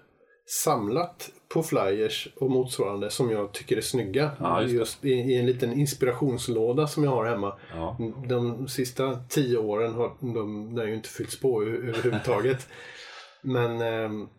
[0.45, 4.31] samlat på flyers och motsvarande som jag tycker är snygga.
[4.39, 7.59] Ja, just just i, i en liten inspirationslåda som jag har hemma.
[7.73, 7.97] Ja.
[8.27, 10.33] De sista tio åren har de,
[10.75, 12.67] de har ju inte fyllts på överhuvudtaget.
[13.41, 14.29] Men ehm,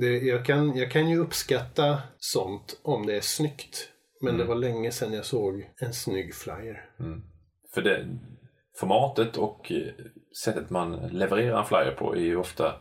[0.00, 3.88] det, jag, kan, jag kan ju uppskatta sånt om det är snyggt.
[4.22, 6.90] Men det var länge sedan jag såg en snygg flyer.
[7.74, 8.18] För det,
[8.76, 9.92] formatet och eh,
[10.44, 12.74] sättet man levererar en flyer på är ju ofta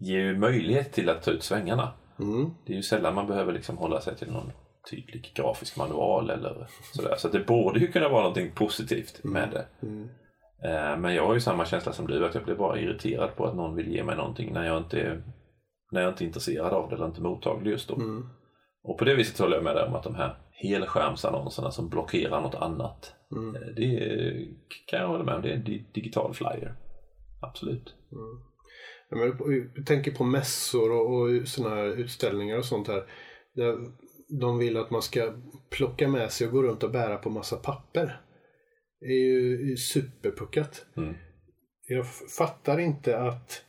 [0.00, 1.92] ger ju möjlighet till att ta ut svängarna.
[2.20, 2.50] Mm.
[2.66, 4.52] Det är ju sällan man behöver liksom hålla sig till någon
[4.90, 7.14] tydlig grafisk manual eller sådär.
[7.18, 9.86] Så det borde ju kunna vara någonting positivt med det.
[9.86, 10.08] Mm.
[10.64, 13.46] Eh, Men jag har ju samma känsla som du, att jag blir bara irriterad på
[13.46, 15.22] att någon vill ge mig någonting när jag inte är,
[15.92, 17.94] när jag inte är intresserad av det eller inte mottaglig just då.
[17.94, 18.26] Mm.
[18.82, 22.40] Och på det viset håller jag med dig om att de här helskärmsannonserna som blockerar
[22.40, 23.14] något annat.
[23.36, 23.54] Mm.
[23.56, 24.46] eh, Det är,
[24.86, 26.74] kan jag hålla med om, det är en di- digital flyer.
[27.42, 27.94] Absolut.
[28.10, 28.47] Men
[29.10, 33.04] Jag tänker på mässor och, och sådana här utställningar och sånt här.
[34.28, 35.34] De vill att man ska
[35.70, 38.20] plocka med sig och gå runt och bära på massa papper.
[39.00, 40.86] Det är ju superpuckat.
[40.96, 41.14] Mm.
[41.86, 42.06] Jag
[42.38, 43.64] fattar inte att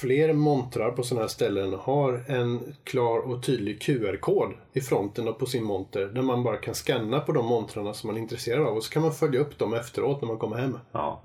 [0.00, 5.38] fler montrar på sådana här ställen har en klar och tydlig QR-kod i fronten och
[5.38, 8.66] på sin monter där man bara kan scanna på de montrarna som man är intresserad
[8.66, 10.78] av och så kan man följa upp dem efteråt när man kommer hem.
[10.92, 11.24] Ja.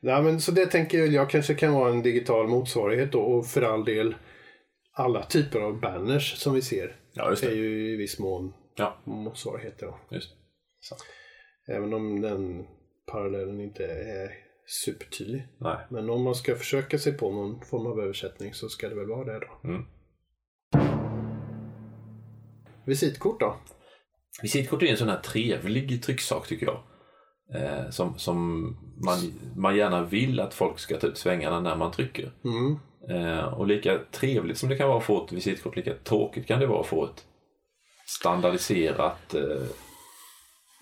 [0.00, 3.46] Ja, men så det tänker jag, jag kanske kan vara en digital motsvarighet då, och
[3.46, 4.14] för all del
[4.92, 9.94] alla typer av banners som vi ser ja, är ju i viss mån Ja, motsvarigheter.
[11.68, 12.66] Även om den
[13.12, 14.30] parallellen inte är
[14.84, 15.48] supertydlig.
[15.60, 15.76] Nej.
[15.90, 19.08] Men om man ska försöka sig på någon form av översättning så ska det väl
[19.08, 19.68] vara det då.
[19.68, 19.82] Mm.
[22.86, 23.56] Visitkort då?
[24.42, 26.82] Visitkort är en sån här trevlig trycksak tycker jag.
[27.54, 28.60] Eh, som som
[29.04, 29.16] man,
[29.56, 32.30] man gärna vill att folk ska ta ut svängarna när man trycker.
[32.44, 32.78] Mm.
[33.10, 36.60] Eh, och lika trevligt som det kan vara att få ett visitkort, lika tråkigt kan
[36.60, 37.24] det vara att få ett
[38.06, 39.66] standardiserat eh,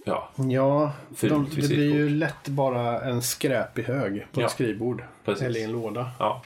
[0.07, 5.03] ja, Ja, de, det blir ju lätt bara en skräpig hög på Ja, ett skrivbord.
[5.25, 5.43] precis.
[5.43, 6.11] Eller i en låda.
[6.19, 6.43] Ja.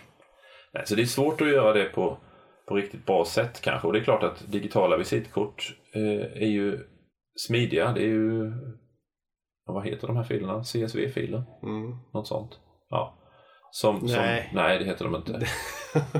[0.74, 2.18] Nej, så det är svårt att göra det på,
[2.68, 3.87] på riktigt bra sätt kanske.
[3.87, 6.78] Och det är klart att digitala visitkort eh, är ju
[7.37, 7.92] smidiga.
[7.92, 8.52] Det är ju,
[9.74, 10.64] vad heter de här filerna?
[10.64, 11.42] CSV-filer?
[11.62, 11.96] Mm.
[12.12, 12.59] Något sånt.
[12.90, 13.14] Ja.
[13.70, 14.46] Som, Nej.
[14.48, 15.46] Som, nej, det heter de inte.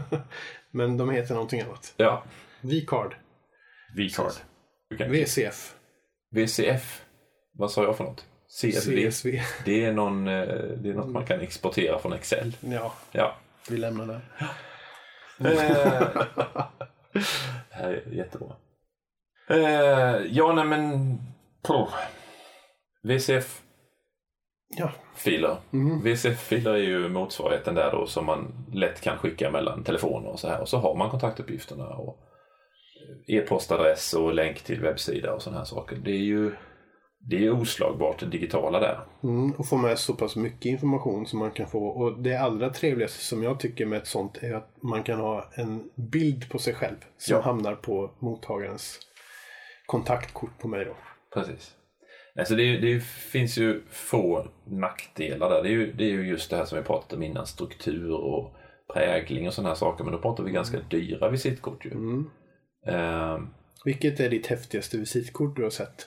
[0.71, 1.95] Men de heter någonting annat.
[1.97, 2.23] Ja.
[2.61, 3.15] V-card.
[3.97, 4.33] V-card.
[5.11, 5.75] VCF.
[6.31, 7.05] VCF.
[7.53, 8.27] Vad sa jag för något?
[8.61, 9.11] CSV.
[9.11, 9.41] CSV.
[9.65, 12.57] Det är, någon, eh, det är något man kan exportera från Excel.
[12.61, 13.37] Ja, Ja.
[13.71, 14.21] vi lämnar det.
[15.41, 16.11] Eh,
[17.13, 17.25] det
[17.71, 18.57] här är jättebra.
[19.51, 21.19] Eh, ja, nej men...
[23.09, 25.49] VCF-filer.
[25.49, 25.59] Ja.
[25.71, 26.03] Mhm.
[26.03, 30.49] VCF-filer är ju motsvarigheten där då som man lätt kan skicka mellan telefoner och så
[30.49, 30.61] här.
[30.61, 32.19] Och så har man kontaktuppgifterna och
[33.27, 35.97] e-postadress och länk till webbsida och sådana här saker.
[35.97, 36.55] Det är ju
[37.21, 39.01] det är oslagbart det digitala där.
[39.23, 41.87] Mm, och få med så pass mycket information som man kan få.
[41.89, 45.51] Och det allra trevligaste som jag tycker med ett sånt är att man kan ha
[45.55, 47.43] en bild på sig själv som Ja.
[47.43, 48.99] hamnar på mottagarens
[49.87, 50.97] kontaktkort på mig då.
[51.35, 51.75] Precis.
[52.39, 55.63] Alltså det, det finns ju få nackdelar där.
[55.63, 58.11] Det är, ju, det är ju just det här som vi pratat om innan, struktur
[58.13, 58.55] och
[58.95, 60.05] prägling och sådana här saker.
[60.05, 61.91] Men då pratar vi ganska dyra visitkort ju.
[61.91, 62.31] Mm.
[62.87, 63.49] Ehm,
[63.85, 66.07] Vilket är ditt häftigaste visitkort du har sett?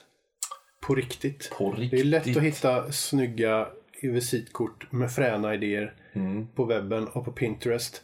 [0.86, 1.52] På riktigt.
[1.58, 1.90] på riktigt.
[1.90, 3.68] Det är lätt att hitta snygga
[4.02, 6.46] visitkort med fräna idéer Mm.
[6.48, 8.02] på webben och på Pinterest.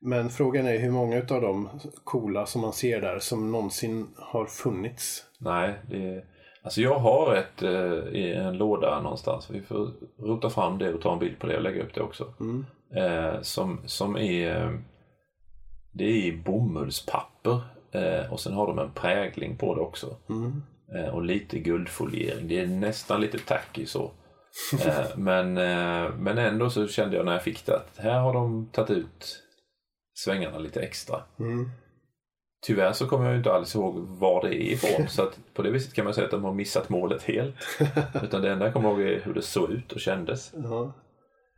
[0.00, 1.68] Men frågan är hur många av de
[2.04, 5.24] coola som man ser där som någonsin har funnits.
[5.40, 6.24] Nej, det är...
[6.64, 9.50] Alltså jag har ett eh, i en låda någonstans.
[9.50, 12.00] Vi får rota fram det och ta en bild på det och lägga upp det
[12.00, 12.34] också.
[12.40, 12.66] Mm.
[12.94, 14.78] Eh, som, som är
[15.92, 17.60] Det är i bomullspapper
[17.92, 20.16] eh, och sen har de en prägling på det också.
[20.28, 20.62] Mm.
[20.94, 22.48] Eh, och lite guldfoliering.
[22.48, 24.10] Det är nästan lite tacky så.
[24.86, 28.32] Eh, men, eh, men ändå så kände jag när jag fick det att här har
[28.32, 29.42] de tagit ut
[30.14, 31.22] svängarna lite extra.
[31.38, 31.70] Mm.
[32.66, 35.08] Tyvärr så kommer jag inte alls ihåg var det är ifrån.
[35.08, 37.54] så att på det viset kan man säga att de har missat målet helt.
[38.22, 40.54] Utan det enda jag kommer ihåg är hur det såg ut och kändes.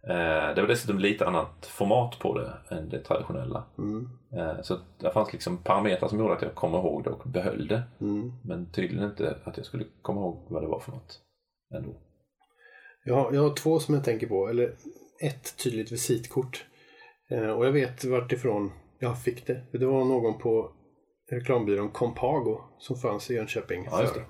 [0.06, 3.64] Eh, det var dessutom lite annat format på det än det traditionella.
[3.78, 4.08] Mm.
[4.36, 7.68] Eh, så det fanns liksom parametrar som gjorde att jag kom ihåg det och behöll
[7.68, 7.82] det.
[8.00, 8.32] Mm.
[8.44, 11.20] Men tydligen inte att jag skulle komma ihåg vad det var för något.
[11.74, 12.00] Ändå.
[13.04, 14.74] Jag, har, jag har två som jag tänker på, eller
[15.20, 16.64] ett tydligt visitkort.
[17.30, 19.60] Eh, och jag vet vart ifrån jag fick det.
[19.72, 20.72] Det var någon på
[21.34, 23.88] reklambyrån Compago som fanns i Jönköping.
[23.90, 24.24] Ja, förr.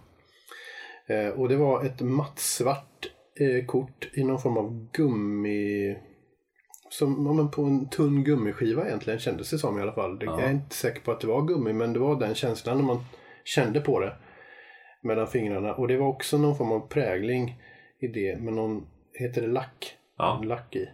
[1.07, 3.07] Eh, och det var ett mattsvart
[3.41, 5.99] eh, kort i någon form av gummi...
[6.91, 10.19] Som men på en tunn gummiskiva egentligen kändes det som i alla fall.
[10.19, 10.41] Det, Ja.
[10.41, 12.85] Jag är inte säker på att det var gummi men det var den känslan när
[12.85, 13.05] man
[13.45, 14.17] kände på det
[15.03, 15.75] mellan fingrarna.
[15.75, 17.63] Och det var också någon form av prägling
[18.01, 19.97] i det med någon, heter det lack?
[20.19, 20.39] Ja.
[20.43, 20.89] En lack i.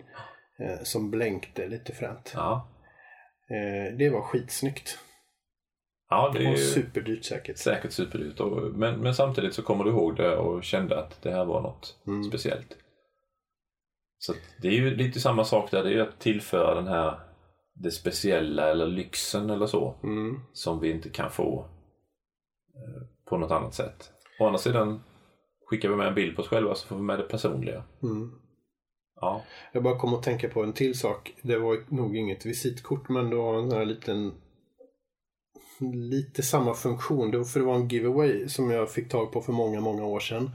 [0.59, 2.33] Eh, som blänkte lite fränt.
[2.35, 2.69] Ja,
[3.99, 4.99] det var skitsnyggt.
[6.11, 7.59] Ja det Det är var ju superdyrt säkert.
[7.59, 8.41] säkert superdyrt.
[8.41, 11.61] Och- Men, men samtidigt så kommer du ihåg det och kände att det här var
[11.63, 12.25] något Mm.
[12.25, 12.77] speciellt.
[14.19, 15.83] Så det är ju lite samma sak där.
[15.83, 17.21] Det är ju att tillföra den här
[17.75, 19.95] det speciella eller lyxen eller så.
[20.03, 20.41] Mm.
[20.53, 21.69] som vi inte kan få
[22.75, 24.11] eh, på något annat sätt.
[24.41, 25.03] Å andra sidan
[25.67, 27.85] skickar vi med en bild på oss själva så får vi med det personliga.
[28.03, 28.31] Mm.
[29.21, 29.43] Ja,
[29.73, 31.35] Jag bara kom att tänka på en till sak.
[31.43, 34.33] Det var nog inget visitkort men det var en sån här liten
[35.81, 37.31] lite samma funktion.
[37.31, 40.05] Det var, för det var en giveaway som jag fick tag på för många, många
[40.05, 40.51] år sedan.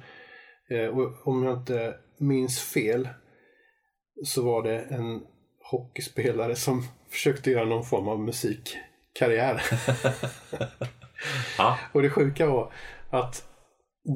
[0.69, 3.09] Eh, och om jag inte minns fel
[4.23, 5.21] så var det en
[5.71, 9.61] hockeyspelare som försökte göra någon form av musikkarriär.
[11.91, 12.73] Och det sjuka var
[13.09, 13.47] att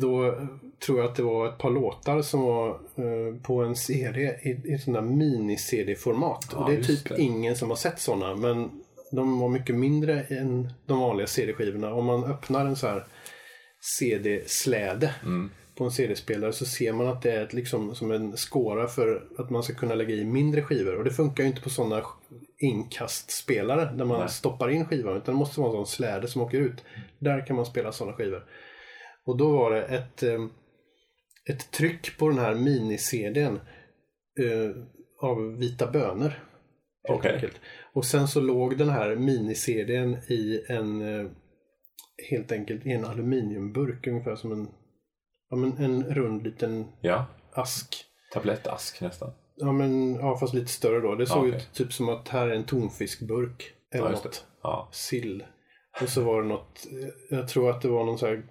[0.02, 0.38] då
[0.86, 4.74] tror jag att det var ett par låtar som var eh, på en CD i,
[4.74, 6.50] i sån där mini-CD-format.
[6.52, 7.22] Ja, och det är typ det.
[7.22, 8.36] ingen som har sett sådana.
[8.36, 8.72] Men
[9.12, 11.94] de var mycket mindre än de vanliga CD-skivorna.
[11.94, 13.06] Om man öppnar en så här
[14.00, 18.38] CD-släde mm, på en CD-spelare så ser man att det är ett, liksom som en
[18.38, 20.98] skåra för att man ska kunna lägga i mindre skivor.
[20.98, 22.04] Och det funkar ju inte på sådana
[22.58, 24.30] inkastspelare där man Nej.
[24.30, 25.18] stoppar in skivan.
[25.18, 26.84] Utan det måste vara en sån släde som åker ut.
[27.20, 28.46] Där kan man spela sådana skivor.
[29.26, 30.46] Och då var det ett, eh,
[31.50, 33.60] ett tryck på den här mini-CDn
[34.40, 34.72] eh,
[35.22, 36.49] av vita bönor.
[37.10, 37.62] Enkelt.
[37.94, 41.32] Och sen så låg den här mini-CDn i en eh,
[42.30, 44.68] helt enkelt i en aluminiumburk ungefär som en,
[45.50, 47.26] ja, men en rund liten ja.
[47.52, 48.06] ask.
[48.34, 49.32] Tablettask nästan.
[49.56, 51.16] Ja men ja, fast lite större då.
[51.16, 51.56] Det såg Okej.
[51.56, 53.72] ut typ som att här är en tonfiskburk.
[53.92, 54.46] Eller Ja, något.
[54.64, 55.44] Ja, Sill.
[56.02, 58.44] Och så var det något, eh, jag tror att det var någon så här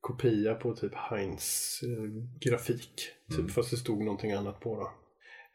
[0.00, 2.04] kopia på typ Heinz eh,
[2.50, 2.96] grafik.
[3.30, 3.50] Typ Mm.
[3.50, 4.90] fast det stod någonting annat på då.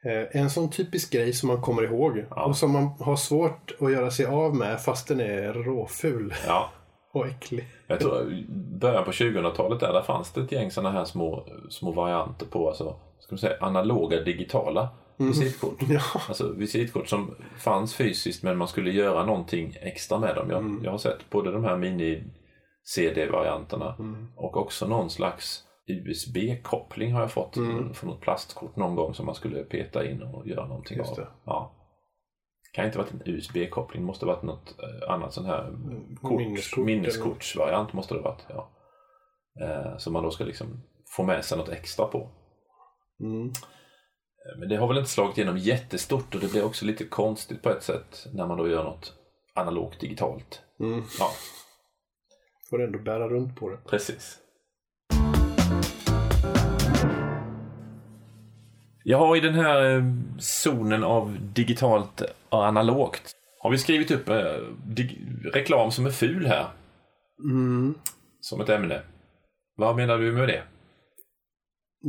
[0.06, 2.46] Eh, en sån typisk grej som man kommer ihåg Ja.
[2.46, 6.70] och som man har svårt att göra sig av med fast den är råful ja.
[7.14, 7.68] och äcklig.
[7.88, 8.46] Jag tror i
[8.82, 12.68] början på 2000-talet där, där fanns det ett gäng sådana här små, små varianter på
[12.68, 15.78] alltså, ska man säga, analoga digitala visitkort.
[15.90, 16.02] Ja.
[16.28, 20.50] Alltså visitkort som fanns fysiskt men man skulle göra någonting extra med dem.
[20.50, 20.82] Jag, Mm.
[20.84, 24.28] jag har sett både de här mini-CD-varianterna Mm.
[24.36, 27.94] och också någon slags USB-koppling har jag fått Mm.
[27.94, 31.18] från något plastkort någon gång som man skulle peta in och göra någonting Just av.
[31.18, 31.28] det.
[31.46, 31.76] Ja.
[32.74, 35.72] Kan inte varit en USB-koppling, måste varit något eh, annat sån här
[36.22, 38.46] kort, Minneskort minneskortsvariant måste det varit.
[38.50, 38.70] Ja.
[39.62, 40.82] Eh, som man då ska liksom
[41.16, 42.30] få med sig något extra på.
[43.20, 43.48] Mm.
[43.48, 47.62] Eh, Men det har väl inte slagit igenom jättestort och det blir också lite konstigt
[47.64, 49.14] på ett sätt när man då gör något
[49.54, 50.62] analogt digitalt.
[50.80, 51.04] Mm.
[51.20, 51.30] Ja,
[52.70, 53.78] Får ändå bära runt på det.
[53.78, 54.38] precis.
[59.10, 60.04] Jag har i den här eh,
[60.40, 64.56] zonen av digitalt och analogt har vi skrivit upp eh,
[65.54, 66.68] reklam som är ful här
[67.44, 67.94] Mm.
[68.42, 69.02] som ett ämne.
[69.76, 70.64] Vad menar du med det?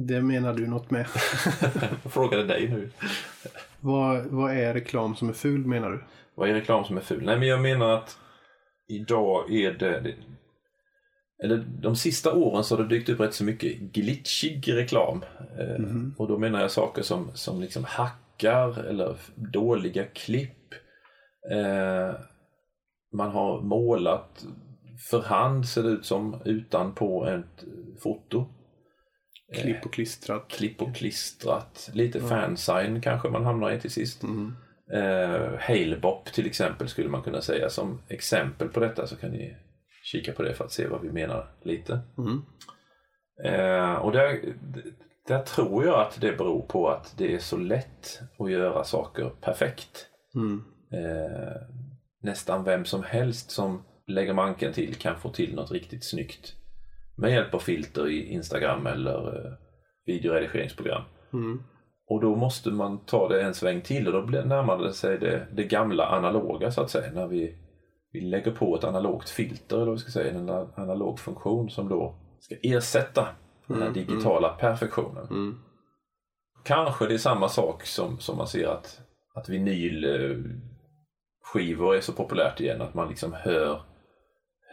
[0.09, 1.07] Det menar du något med.
[2.03, 2.91] Jag frågade dig nu.
[3.81, 6.05] vad, vad är reklam som är ful menar du?
[6.35, 7.25] Vad är reklam som är ful?
[7.25, 8.19] Nej, men jag menar att
[8.89, 10.15] idag är det
[11.45, 15.25] eller de sista åren så har det dykt upp rätt så mycket glitchig reklam.
[15.59, 16.15] Eh, Mhm.
[16.19, 20.75] Och då menar jag saker som, som liksom hackar eller dåliga klipp.
[21.53, 22.15] Eh,
[23.13, 24.45] man har målat
[25.11, 27.65] för hand ser det ut som utan på ett
[28.03, 28.47] foto.
[29.55, 30.49] Klipp och klistrat.
[30.49, 31.91] Klipp och klistrat.
[31.95, 34.23] Lite fansign kanske man hamnar i till sist.
[34.23, 34.55] Mm.
[34.93, 37.71] Eh, Halebop till exempel skulle man kunna säga.
[37.71, 39.57] Som exempel på detta så kan ni
[40.13, 42.01] kika på det för att se vad vi menar lite.
[42.19, 42.43] Mm.
[43.45, 44.55] Eh, och där,
[45.29, 49.31] där tror jag att det beror på att det är så lätt att göra saker
[49.41, 50.07] perfekt.
[50.35, 50.65] Mm.
[50.93, 51.63] Eh,
[52.23, 56.55] nästan vem som helst som lägger manken till kan få till något riktigt snyggt
[57.17, 59.53] med hjälp av filter i Instagram eller eh,
[60.07, 61.03] videoredigeringsprogram.
[61.33, 61.63] Mm.
[62.07, 65.47] Och då måste man ta det en sväng till och då närmar det sig det,
[65.53, 67.13] det gamla analoga så att säga.
[67.13, 67.57] När vi,
[68.13, 71.89] vi lägger på ett analogt filter eller vad vi ska säga, en analog funktion som
[71.89, 73.29] då ska ersätta
[73.67, 75.27] den här digitala perfektionen.
[75.31, 75.59] Mm.
[76.65, 79.01] Kanske det är samma sak som, som man ser att,
[79.35, 82.83] att vinylskivor är så populärt igen.
[82.83, 83.83] Att man liksom hör,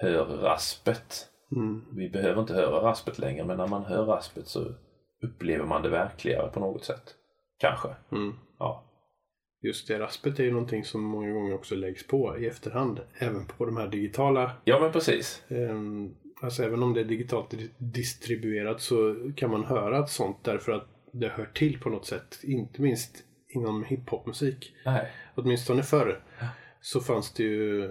[0.02, 1.28] hör raspet.
[1.56, 1.86] Mm.
[1.96, 4.66] Vi behöver inte höra raspet längre men när man hör raspet så
[5.24, 7.16] upplever man det verkligare på något sätt.
[7.60, 7.90] Kanske.
[8.12, 8.34] Mm.
[8.60, 8.87] Ja.
[9.62, 13.00] Just det, raspet är ju någonting som många gånger också läggs på i efterhand.
[13.18, 14.52] Även på de här digitala.
[14.64, 15.44] ja men precis.
[15.48, 16.10] ehm,
[16.42, 20.72] alltså även om det är digitalt di- distribuerat så kan man höra ett sånt därför
[20.72, 22.40] att det hör till på något sätt.
[22.44, 24.74] Inte minst inom hiphopmusik.
[24.86, 25.12] Nej.
[25.36, 26.24] Åtminstone förr
[26.82, 27.82] så fanns det ju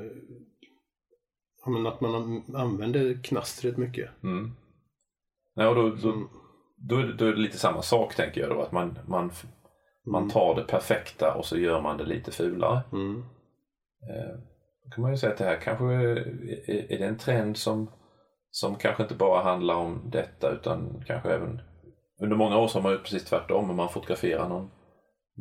[1.65, 4.11] ja, men att man an- använde knastret mycket.
[4.23, 4.51] Mm.
[5.57, 6.29] Nej, och då, då, Som,
[6.77, 8.63] då, är det, då är det lite samma sak tänker jag då.
[8.63, 9.31] Att man, man,
[10.07, 10.31] man Mm.
[10.31, 12.81] tar det perfekta och så gör man det lite fulare.
[12.93, 13.25] mm,
[14.11, 14.39] Eh,
[14.85, 17.91] Då kan man ju säga att det här kanske är, är det en trend som,
[18.51, 21.61] som kanske inte bara handlar om detta utan kanske även
[22.23, 23.71] under många år så har man gjort precis tvärtom.
[23.71, 24.71] Om man fotograferar någon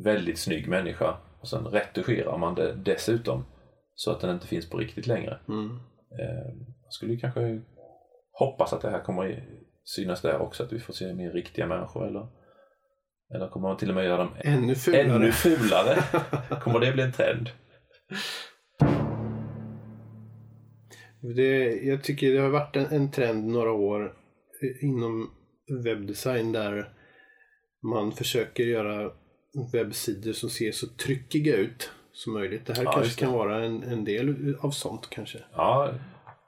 [0.04, 3.44] väldigt snygg människa och sen retuscherar man det dessutom
[3.94, 5.38] så att den inte finns på riktigt längre.
[5.48, 5.70] mm.
[6.20, 7.62] Eh, Jag skulle ju kanske
[8.32, 9.48] hoppas att det här kommer
[9.84, 12.26] synas där också, att vi får se mer riktiga människor eller,
[13.34, 15.02] eller kommer man till och med göra dem Ännu fulare.
[15.02, 16.02] ännu fulare?
[16.60, 17.50] Kommer det bli en trend?
[21.36, 24.14] Det, jag tycker det har varit en, en trend några år
[24.62, 25.30] eh, inom
[25.84, 26.88] webbdesign där
[27.82, 29.10] man försöker göra
[29.72, 32.66] webbsidor som ser så tryckiga ut som möjligt.
[32.66, 35.38] Det här Ja, kanske kan vara en, en del av sånt kanske.
[35.52, 35.92] Ja,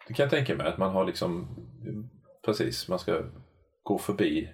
[0.08, 1.46] det kan jag tänka mig att man har liksom
[2.44, 3.22] precis, man ska
[3.82, 4.48] gå förbi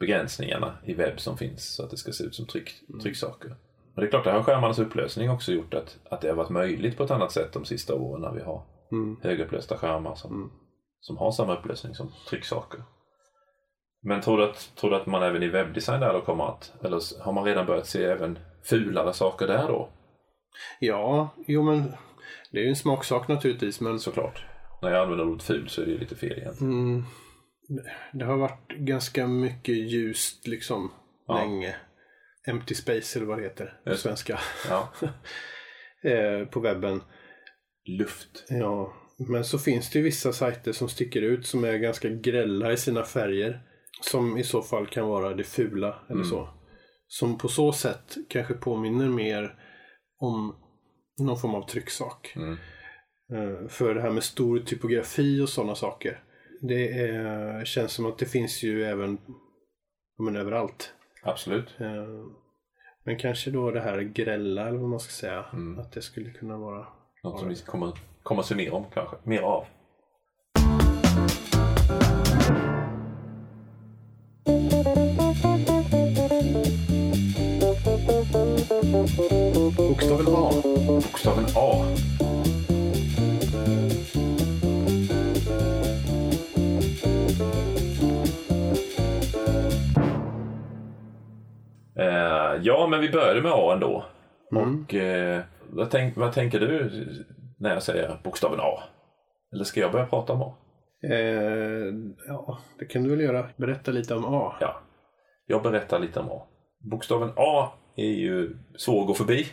[0.00, 2.70] begränsningarna i webb som finns så att det ska se ut som tryck,
[3.02, 3.48] trycksaker.
[3.94, 6.50] Men det är klart, det har skärmarnas upplösning också gjort att, att det har varit
[6.50, 9.16] möjligt på ett annat sätt de sista åren när vi har Mm.
[9.22, 10.50] högupplösta skärmar som, Mm.
[11.00, 12.82] som har samma upplösning som trycksaker.
[14.02, 16.72] Men tror du, att, tror du att man även i webbdesign där då kommer att,
[16.84, 19.88] eller har man redan börjat se även fulare saker där då?
[20.80, 21.92] Ja, jo men
[22.52, 24.44] det är ju en smaksak naturligtvis men Såklart.
[24.82, 26.72] När jag använder ordet ful så är det ju lite fel egentligen.
[26.72, 27.04] mm,
[28.12, 30.92] det har varit ganska mycket ljust liksom
[31.26, 31.38] Ja.
[31.38, 31.76] länge.
[32.48, 34.40] Empty space eller vad det heter på svenska.
[34.68, 34.92] Ja.
[36.10, 37.02] eh, på webben.
[37.88, 38.44] Luft.
[38.48, 38.92] Ja,
[39.28, 42.76] men så finns det ju vissa sajter som sticker ut som är ganska grälla i
[42.76, 43.62] sina färger.
[44.00, 46.24] Som i så fall kan vara det fula eller Mm.
[46.30, 46.48] så.
[47.06, 49.54] Som på så sätt kanske påminner mer
[50.18, 50.56] om
[51.20, 52.32] någon form av trycksak.
[52.36, 52.52] Mm.
[53.32, 56.22] Eh, För det här med stor typografi och sådana saker.
[56.60, 59.18] Det är, känns som att det finns ju även
[60.18, 60.92] men överallt.
[61.22, 61.80] Absolut.
[61.80, 62.06] Eh,
[63.04, 65.44] Men kanske då det här grälla eller vad man ska säga.
[65.52, 65.78] Mm.
[65.78, 66.86] Att det skulle kunna vara
[67.22, 67.92] Något som vi kommer,
[68.22, 69.16] kommer se mer om kanske.
[69.22, 69.66] Mer av.
[79.76, 80.50] bokstaven A.
[80.86, 81.84] Bokstaven A.
[91.98, 94.04] Eh, ja, men vi började med A ändå.
[94.52, 94.82] Mm.
[94.82, 96.90] Och eh, vad, tänk, vad tänker du
[97.58, 98.82] när jag säger bokstaven A?
[99.52, 100.54] Eller ska jag börja prata om A?
[101.02, 101.92] Eh,
[102.28, 103.48] ja, det kan du väl göra.
[103.56, 104.56] Berätta lite om A.
[104.60, 104.80] Ja,
[105.46, 106.42] jag berättar lite om A.
[106.90, 109.46] Bokstaven A är ju svår att gå förbi.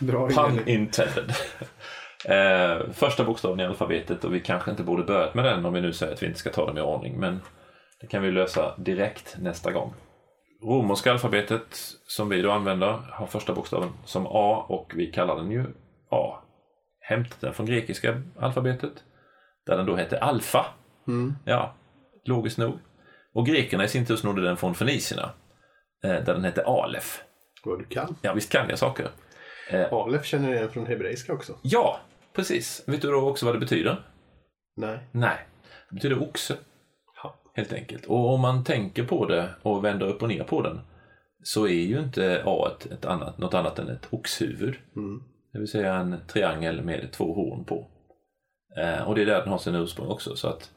[0.00, 1.32] Bra Pun intended.
[2.24, 5.80] Eh, första bokstaven i alfabetet och vi kanske inte borde börjat med den om vi
[5.80, 7.20] nu säger att vi inte ska ta dem i ordning.
[7.20, 7.40] Men
[8.00, 9.94] det kan vi lösa direkt nästa gång.
[10.62, 11.76] Romerska alfabetet
[12.06, 15.64] som vi då använder har första bokstaven som A och vi kallar den ju
[16.10, 16.38] A.
[17.00, 18.92] Hämtat den från grekiska alfabetet
[19.66, 20.66] där den då hette alfa.
[21.08, 21.34] Mm.
[21.44, 21.74] Ja,
[22.24, 22.78] logiskt nog.
[23.34, 25.30] Och grekerna i sin tur snodde den från fenicierna
[26.04, 27.22] eh, där den hette alef.
[27.64, 28.16] Vad du kan.
[28.22, 29.10] Ja, visst kan jag saker.
[29.70, 31.58] Eh, Alef känner jag igen från hebreiska också.
[31.62, 32.00] ja,
[32.32, 32.82] precis.
[32.86, 34.02] Vet du då också vad det betyder?
[34.76, 34.98] Nej.
[35.12, 35.36] Nej,
[35.88, 36.56] det betyder oxe.
[37.58, 38.06] Helt enkelt.
[38.06, 40.80] Och om man tänker på det och vänder upp och ner på den
[41.42, 44.76] så är ju inte A ett, ett annat, något annat än ett oxhuvud.
[44.96, 45.22] Mm.
[45.52, 47.86] Det vill säga en triangel med två horn på.
[48.76, 50.36] Eh, och det är där den har sin ursprung också.
[50.36, 50.70] Så att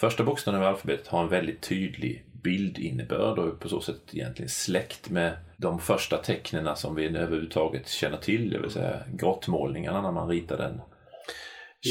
[0.00, 4.48] första bokstaven i alfabetet har en väldigt tydlig bildinnebörd och är på så sätt egentligen
[4.48, 8.50] släkt med de första tecknen som vi överhuvudtaget känner till.
[8.50, 10.80] Det vill säga grottmålningarna när man ritade en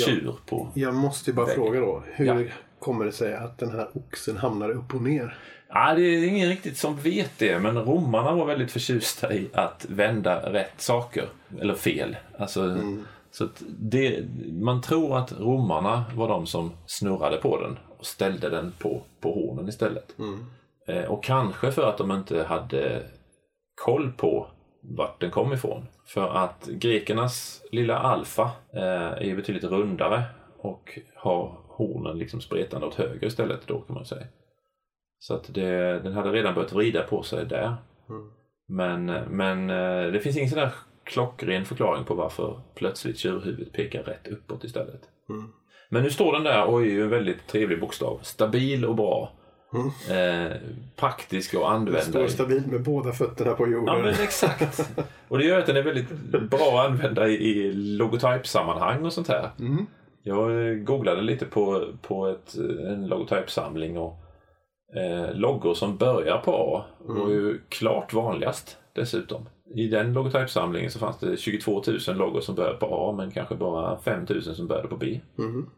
[0.06, 0.72] tjur på.
[0.76, 1.56] Jag måste ju bara Vägg.
[1.56, 2.04] fråga då.
[2.06, 2.44] Hur Ja.
[2.82, 5.38] Kommer det sig att den här oxen hamnar upp och ner?
[5.70, 9.86] Ja, det är ingen riktigt som vet det, men romarna var väldigt förtjusta i att
[9.90, 11.30] vända rätt saker,
[11.60, 12.18] eller fel.
[12.38, 12.78] Alltså,
[13.32, 14.24] så att det,
[14.62, 19.34] man tror att romarna var de som snurrade på den och ställde den på, på
[19.34, 20.16] hornen istället.
[20.88, 23.04] Eh, och kanske för att de inte hade
[23.86, 24.48] koll på
[24.84, 25.86] vart den kom ifrån.
[26.06, 30.24] För att grekernas lilla alfa eh, är betydligt rundare
[30.58, 31.58] och har
[31.88, 34.26] hornen liksom spretande åt höger istället då kan man säga.
[35.20, 37.76] Så att det, den hade redan börjat vrida på sig där.
[38.68, 40.74] Men, men eh, det finns ingen sån där
[41.04, 45.02] klockren förklaring på varför plötsligt tjurhuvudet pekar rätt uppåt istället.
[45.90, 48.20] Men nu står den där och är ju en väldigt trevlig bokstav.
[48.24, 49.32] Stabil och bra.
[50.10, 50.52] Eh,
[50.96, 52.02] praktisk att använda.
[52.02, 53.96] Står stabilt med båda fötterna på jorden.
[53.96, 54.92] Ja men exakt.
[55.28, 56.10] Och det gör att den är väldigt
[56.50, 59.50] bra att använda i, i logotypsammanhang och sånt här.
[59.60, 59.86] Mm.
[60.24, 62.56] Jag googlade lite på, på ett,
[62.88, 64.16] en logotypsamling och
[64.96, 69.50] eh, loggor som börjar på A var ju klart vanligast dessutom.
[69.76, 73.56] I den logotypsamlingen så fanns det 22 000 loggor som började på A men kanske
[73.56, 75.20] bara 5 000 som började på B.
[75.36, 75.70] Mhm.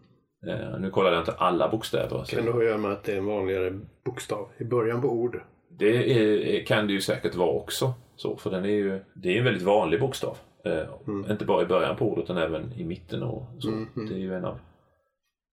[0.48, 2.24] Eh, nu kollade jag inte alla bokstäver.
[2.24, 5.08] Kan det ha att göra med att det är en vanligare bokstav i början på
[5.08, 5.41] ord?
[5.80, 7.94] Det är, kan det ju säkert vara också.
[8.16, 10.38] Så, för den är ju, det är en väldigt vanlig bokstav.
[10.66, 13.70] Eh, Inte bara i början på ordet utan även i mitten och så.
[13.95, 14.59] Det är ju en av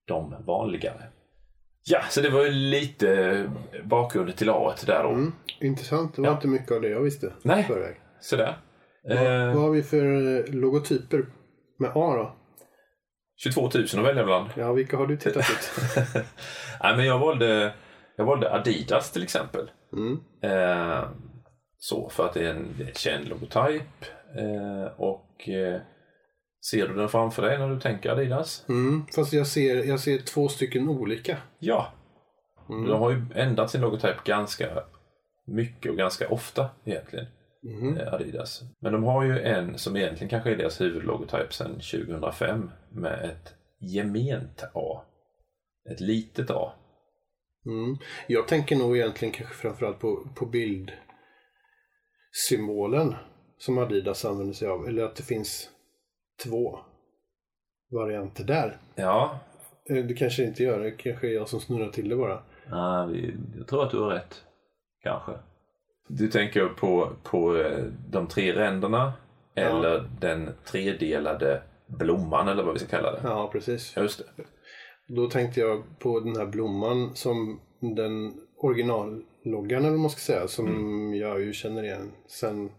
[0.07, 1.03] de vanligare.
[1.85, 3.51] Ja, så det var ju lite
[3.85, 5.09] bakgrunden till A där då.
[5.09, 5.33] Mm.
[5.61, 6.17] Intressant.
[6.17, 6.35] Det var Ja.
[6.35, 7.65] inte mycket av det jag visste Nej.
[7.65, 7.97] förväg.
[8.21, 8.59] Sådär.
[9.05, 11.27] Vad, Eh, vad har vi för eh, logotyper
[11.79, 12.37] med A då?
[13.37, 14.51] 22 000 att välja bland.
[14.57, 15.71] Ja, vilka har du tittat ut?
[16.83, 17.75] Nej, men jag valde,
[18.17, 19.71] jag valde Adidas till exempel.
[19.93, 20.21] Mm.
[20.43, 21.05] Eh,
[21.79, 24.05] så, för att det är en, det är en känd logotyp.
[24.37, 25.81] Eh, och eh,
[26.71, 28.65] ser du den framför dig när du tänker Adidas?
[28.69, 29.07] Mm.
[29.15, 31.39] Fast jag ser, jag ser två stycken olika.
[31.59, 31.93] Ja.
[32.69, 32.89] Mm.
[32.89, 34.83] De har ju ändrat sin logotyp ganska
[35.47, 37.27] mycket och ganska ofta egentligen.
[37.63, 37.97] Mhm.
[37.97, 38.63] eh, Adidas.
[38.81, 43.55] Men de har ju en som egentligen kanske är deras huvudlogotyp sedan 2005 med ett
[43.81, 45.03] gement A.
[45.91, 46.73] Ett litet A.
[47.67, 47.97] Mm.
[48.27, 53.15] Jag tänker nog egentligen kanske framförallt på, på bildsymbolen
[53.61, 54.89] som Adidas använder sig av.
[54.89, 55.69] Eller att det finns
[56.45, 56.79] två
[57.91, 58.77] varianter där.
[58.95, 59.39] Ja,
[59.91, 62.43] Eh, Det kanske inte gör, det kanske är jag som snurrar till det bara.
[62.71, 64.45] Ja, vi- jag tror att du har rätt.
[65.03, 65.33] Kanske.
[66.09, 69.13] Du tänker på, på eh, de tre ränderna
[69.55, 73.21] eller den tredelade blomman eller vad vi ska kalla det.
[73.25, 73.97] Ja, precis.
[73.97, 74.43] Just det.
[75.15, 77.61] Då tänkte jag på den här blomman som
[77.97, 80.67] den originalloggan eller vad man ska säga som
[81.15, 82.71] jag ju känner igen sen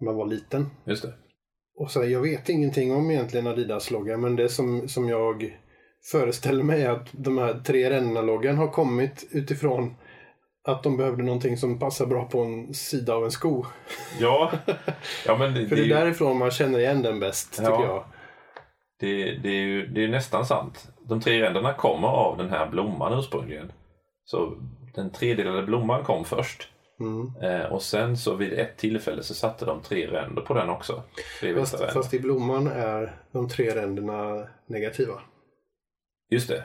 [0.00, 0.70] man var liten.
[0.84, 1.12] Just det.
[1.78, 5.56] Och så, jag vet ingenting om egentligen Adidas-loggan men det som, som jag
[6.10, 9.94] föreställer mig är att de här tre rännorna-loggan har kommit utifrån
[10.68, 13.64] att de behövde någonting som passar bra på en sida av en sko.
[14.20, 14.52] Ja,
[15.26, 17.84] ja men det, För det, är ju, därifrån man känner igen den bäst, tycker Ja.
[17.86, 18.04] jag.
[19.00, 20.88] det, det, är ju det är nästan sant.
[21.08, 23.72] De tre ränderna kommer av den här blomman ursprungligen.
[24.24, 24.56] Så
[24.94, 26.72] den tredelade blomman kom först.
[27.00, 27.32] Mm.
[27.42, 31.02] Eh, och sen så vid ett tillfälle så satte de tre ränder på den också.
[31.58, 35.20] Fast, fast i blomman är de tre ränderna negativa.
[36.30, 36.64] Just det.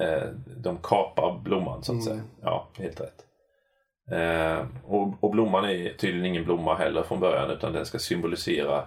[0.00, 2.06] Eh, de kapar blomman så att Mm.
[2.06, 2.22] säga.
[2.42, 3.22] Ja, helt rätt.
[4.12, 8.78] Eh, och, och blomman är tydligen ingen blomma heller från början utan den ska symbolisera
[8.78, 8.84] eh,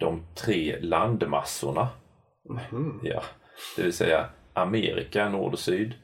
[0.00, 1.88] de tre landmassorna.
[2.48, 3.00] Mhm.
[3.02, 3.22] Ja,
[3.76, 5.94] det vill säga Amerika, nord och syd,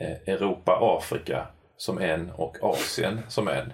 [0.00, 1.46] eh, Europa, Afrika
[1.80, 3.72] som en och Asien som en.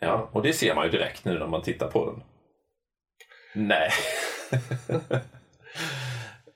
[0.00, 2.22] Ja, och det ser man ju direkt nu när man tittar på den.
[3.66, 3.90] Nej.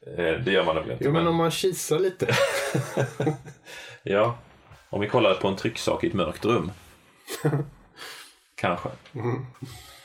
[0.06, 1.04] Eh, det gör man nog inte.
[1.04, 2.26] Jo, men om man kisar lite.
[4.02, 4.38] Ja,
[4.90, 6.72] om vi kollar på en trycksak i ett mörkt rum.
[8.54, 8.88] Kanske.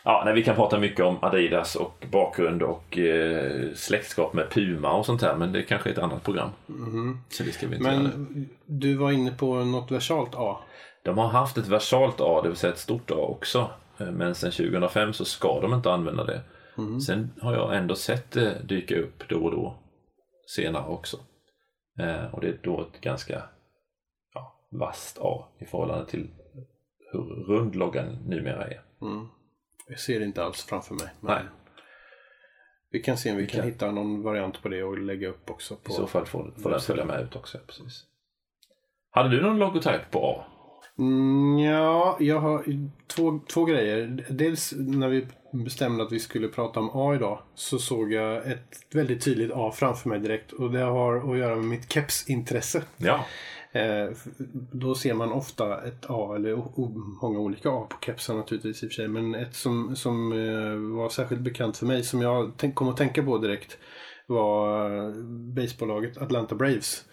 [0.10, 4.94] Ja, nej, vi kan prata mycket om Adidas och bakgrund och eh, släktskap med Puma
[4.94, 6.50] och sånt här, men det kanske är ett annat program.
[7.30, 8.00] Så det ska vi inte göra.
[8.04, 10.58] Men du var inne på något versalt A.
[11.04, 13.70] De har haft ett versalt A, det vill säga ett stort A också.
[13.98, 16.42] Eh, Men sen 2005 så ska de inte använda det.
[17.02, 19.76] Sen har jag ändå sett det dyka upp då och då
[20.56, 21.18] senare också.
[22.00, 23.42] Eh, och det är då ett ganska
[24.34, 26.28] ja, vasst A i förhållande till
[27.12, 28.82] hur rund loggan numera är.
[29.90, 31.08] Jag ser det inte alls framför mig.
[31.20, 31.44] Nej.
[32.92, 35.50] Vi kan se om vi, kan, kan- hitta någon variant på det och lägga upp
[35.50, 35.76] också.
[35.76, 35.92] På...
[35.92, 37.58] I så fall får, får den följa med ut också.
[37.68, 38.06] Precis.
[39.12, 40.46] Hade du någon logotyp på A?
[41.00, 42.64] Mm, ja, jag har
[43.08, 44.26] två, två grejer.
[44.30, 48.86] Dels när vi bestämde att vi skulle prata om A idag så såg jag ett
[48.94, 52.84] väldigt tydligt A framför mig direkt och det har att göra med mitt kepsintresse.
[52.98, 53.26] Ja,
[54.72, 56.56] då ser man ofta ett A, eller
[57.22, 59.08] många olika A på kepsar naturligtvis i och för sig.
[59.08, 63.24] Men ett som, som eh, var särskilt bekant för mig, som jag kom att tänka
[63.24, 63.78] på direkt,
[64.28, 65.14] var eh,
[65.56, 67.06] baseballlaget Atlanta Braves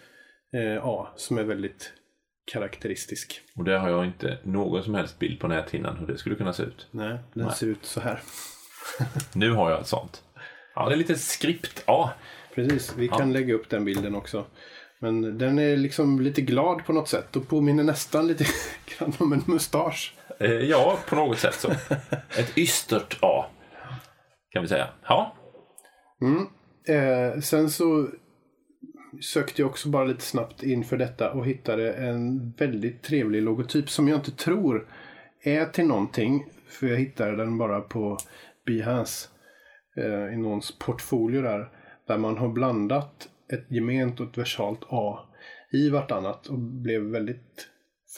[0.53, 1.93] eh, A, som är väldigt
[2.51, 3.41] karaktäristisk.
[3.55, 6.53] och där har jag inte någon som helst bild på näthinnan hur det skulle kunna
[6.53, 6.87] se ut.
[6.91, 8.21] Nej, den ser ut så här.
[9.33, 10.23] Nu har jag ett sånt.
[10.75, 12.09] Ja, det är lite skript A.
[12.55, 14.45] Precis, vi kan lägga upp den bilden också.
[14.99, 18.45] Men den är liksom lite glad på något sätt och påminner nästan lite
[18.97, 20.15] grann om en mustasch.
[20.39, 21.71] Eh, ja, på något sätt så.
[22.37, 23.45] Ett ystert A.
[24.51, 24.87] Kan vi säga.
[25.07, 25.35] Ja,
[26.87, 28.07] Eh, sen så
[29.21, 34.07] sökte jag också bara lite snabbt inför detta och hittade en väldigt trevlig logotyp som
[34.07, 34.87] jag inte tror
[35.43, 36.45] är till någonting.
[36.67, 38.17] För jag hittade den bara på
[38.65, 39.29] Behance
[39.97, 41.69] eh, i någons portfolio där.
[42.07, 45.19] Där man har blandat ett gement och ett versalt A
[45.71, 47.67] i vartannat och blev väldigt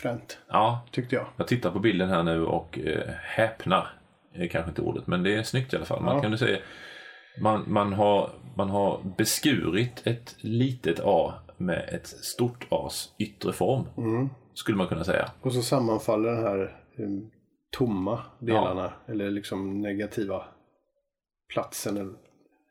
[0.01, 0.87] fränt ja.
[0.91, 1.25] tyckte jag.
[1.37, 3.87] Jag tittar på bilden här nu och eh, häpnar.
[4.33, 6.03] är kanske inte ordet, men det är snyggt i alla fall.
[6.03, 6.21] Man Ja.
[6.21, 6.57] kan ju säga
[7.41, 13.85] man, man, har, man har beskurit ett litet A med ett stort A's yttre form.
[14.53, 15.31] Skulle man kunna säga.
[15.41, 17.31] Och så sammanfaller den här um,
[17.71, 20.43] tomma delarna eller liksom negativa
[21.53, 22.17] platsen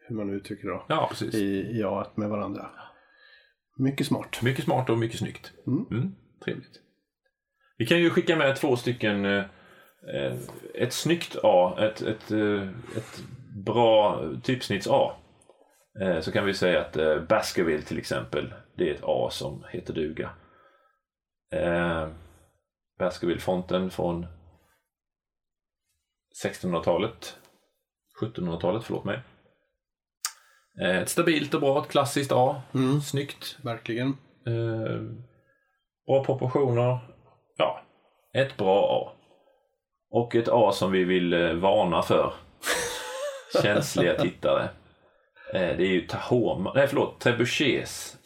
[0.09, 1.35] hur man uttrycker det Ja, precis.
[1.35, 2.71] i, A med varandra.
[3.79, 4.43] Mycket smart.
[4.43, 5.53] Mycket smart och mycket snyggt.
[5.67, 6.81] Mm, trevligt.
[7.79, 9.45] Vi kan ju skicka med två stycken eh,
[10.15, 10.37] eh,
[10.75, 13.23] ett snyggt A, ett, ett, eh, ett
[13.65, 15.13] bra typsnitts A.
[16.01, 19.65] Eh, så kan vi säga att eh, Baskerville till exempel, det är ett A som
[19.71, 20.31] heter duga.
[21.53, 22.09] Eh,
[22.99, 24.27] Baskerville-fonten från
[26.45, 27.39] 1600-talet.
[28.23, 29.21] 1700-talet, förlåt mig.
[30.83, 32.63] Eh, ett stabilt och bra, ett klassiskt A.
[33.05, 33.59] Snyggt.
[33.63, 34.09] Verkligen.
[34.47, 35.01] Eh,
[36.07, 36.99] bra proportioner.
[37.57, 37.81] Ja,
[38.35, 39.13] ett bra A.
[40.11, 42.33] Och ett A som vi vill eh, varna för.
[43.63, 44.63] Känsliga tittare.
[45.53, 48.17] Eh, det är ju Tahoma, nej förlåt, Trebuchets.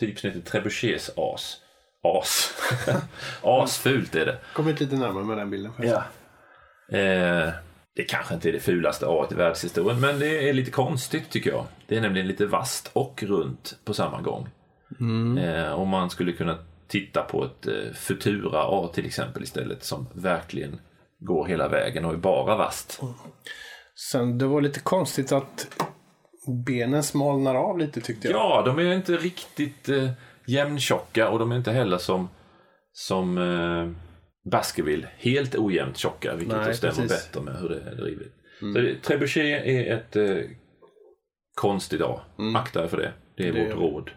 [0.00, 1.60] Typsnittet Trebuchets as.
[2.02, 2.54] As.
[3.42, 4.38] Asfult är det.
[4.52, 5.72] Kom hit lite närmare med den bilden.
[5.78, 6.04] Ja.
[6.98, 7.48] Eh,
[7.96, 11.50] det kanske inte är det fulaste A i världshistorien, men det är lite konstigt tycker
[11.50, 11.64] jag.
[11.86, 14.48] Det är nämligen lite vast och runt på samma gång.
[15.38, 20.06] Eh, om man skulle kunna titta på ett eh, Futura A till exempel istället som
[20.12, 20.80] verkligen
[21.18, 23.00] går hela vägen och är bara vast.
[24.12, 25.68] Sen det var lite konstigt att
[26.66, 28.36] benen smalnar av lite tyckte jag.
[28.36, 30.10] Ja, de är inte riktigt eh,
[30.46, 32.28] jämntjocka och de är inte heller som,
[32.92, 34.05] som eh,
[34.50, 37.10] Baskerville helt ojämnt tjocka, vilket Nej, stämmer precis.
[37.32, 38.32] bättre med hur det är drivit.
[38.60, 40.50] Så det- Trebuchet är ett eh,
[41.54, 42.20] konstigt A.
[42.56, 43.12] Akta er för det.
[43.36, 44.10] Det är Det- vårt råd.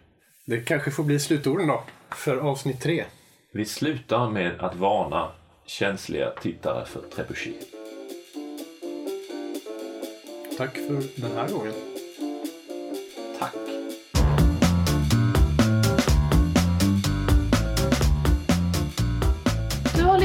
[0.45, 1.84] Det kanske får bli slutorden då.
[2.15, 3.05] För avsnitt tre.
[3.53, 5.32] Vi slutar med att varna
[5.65, 7.67] känsliga tittare för Trebuchet.
[10.57, 11.73] Tack för den här gången.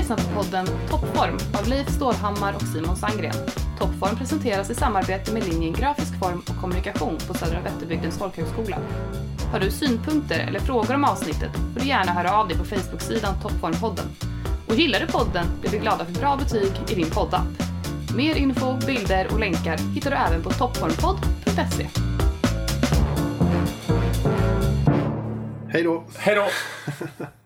[0.04, 3.34] Lyssnat på podden Toppform av Leif Stålhammar och Simon Sandgren.
[3.78, 8.78] Toppform presenteras i samarbete med linjen Grafisk form och kommunikation på Södra Vätterbygdens folkhögskola.
[9.52, 13.34] Har du synpunkter eller frågor om avsnittet får du gärna höra av dig på Facebook-sidan
[13.42, 14.06] Toppformpodden.
[14.68, 17.48] Och gillar du podden blir vi glada för bra betyg i din poddapp.
[18.16, 21.86] Mer info, bilder och länkar hittar du även på toppformpodd.se.
[25.68, 26.04] Hej då!
[26.18, 26.46] Hej då!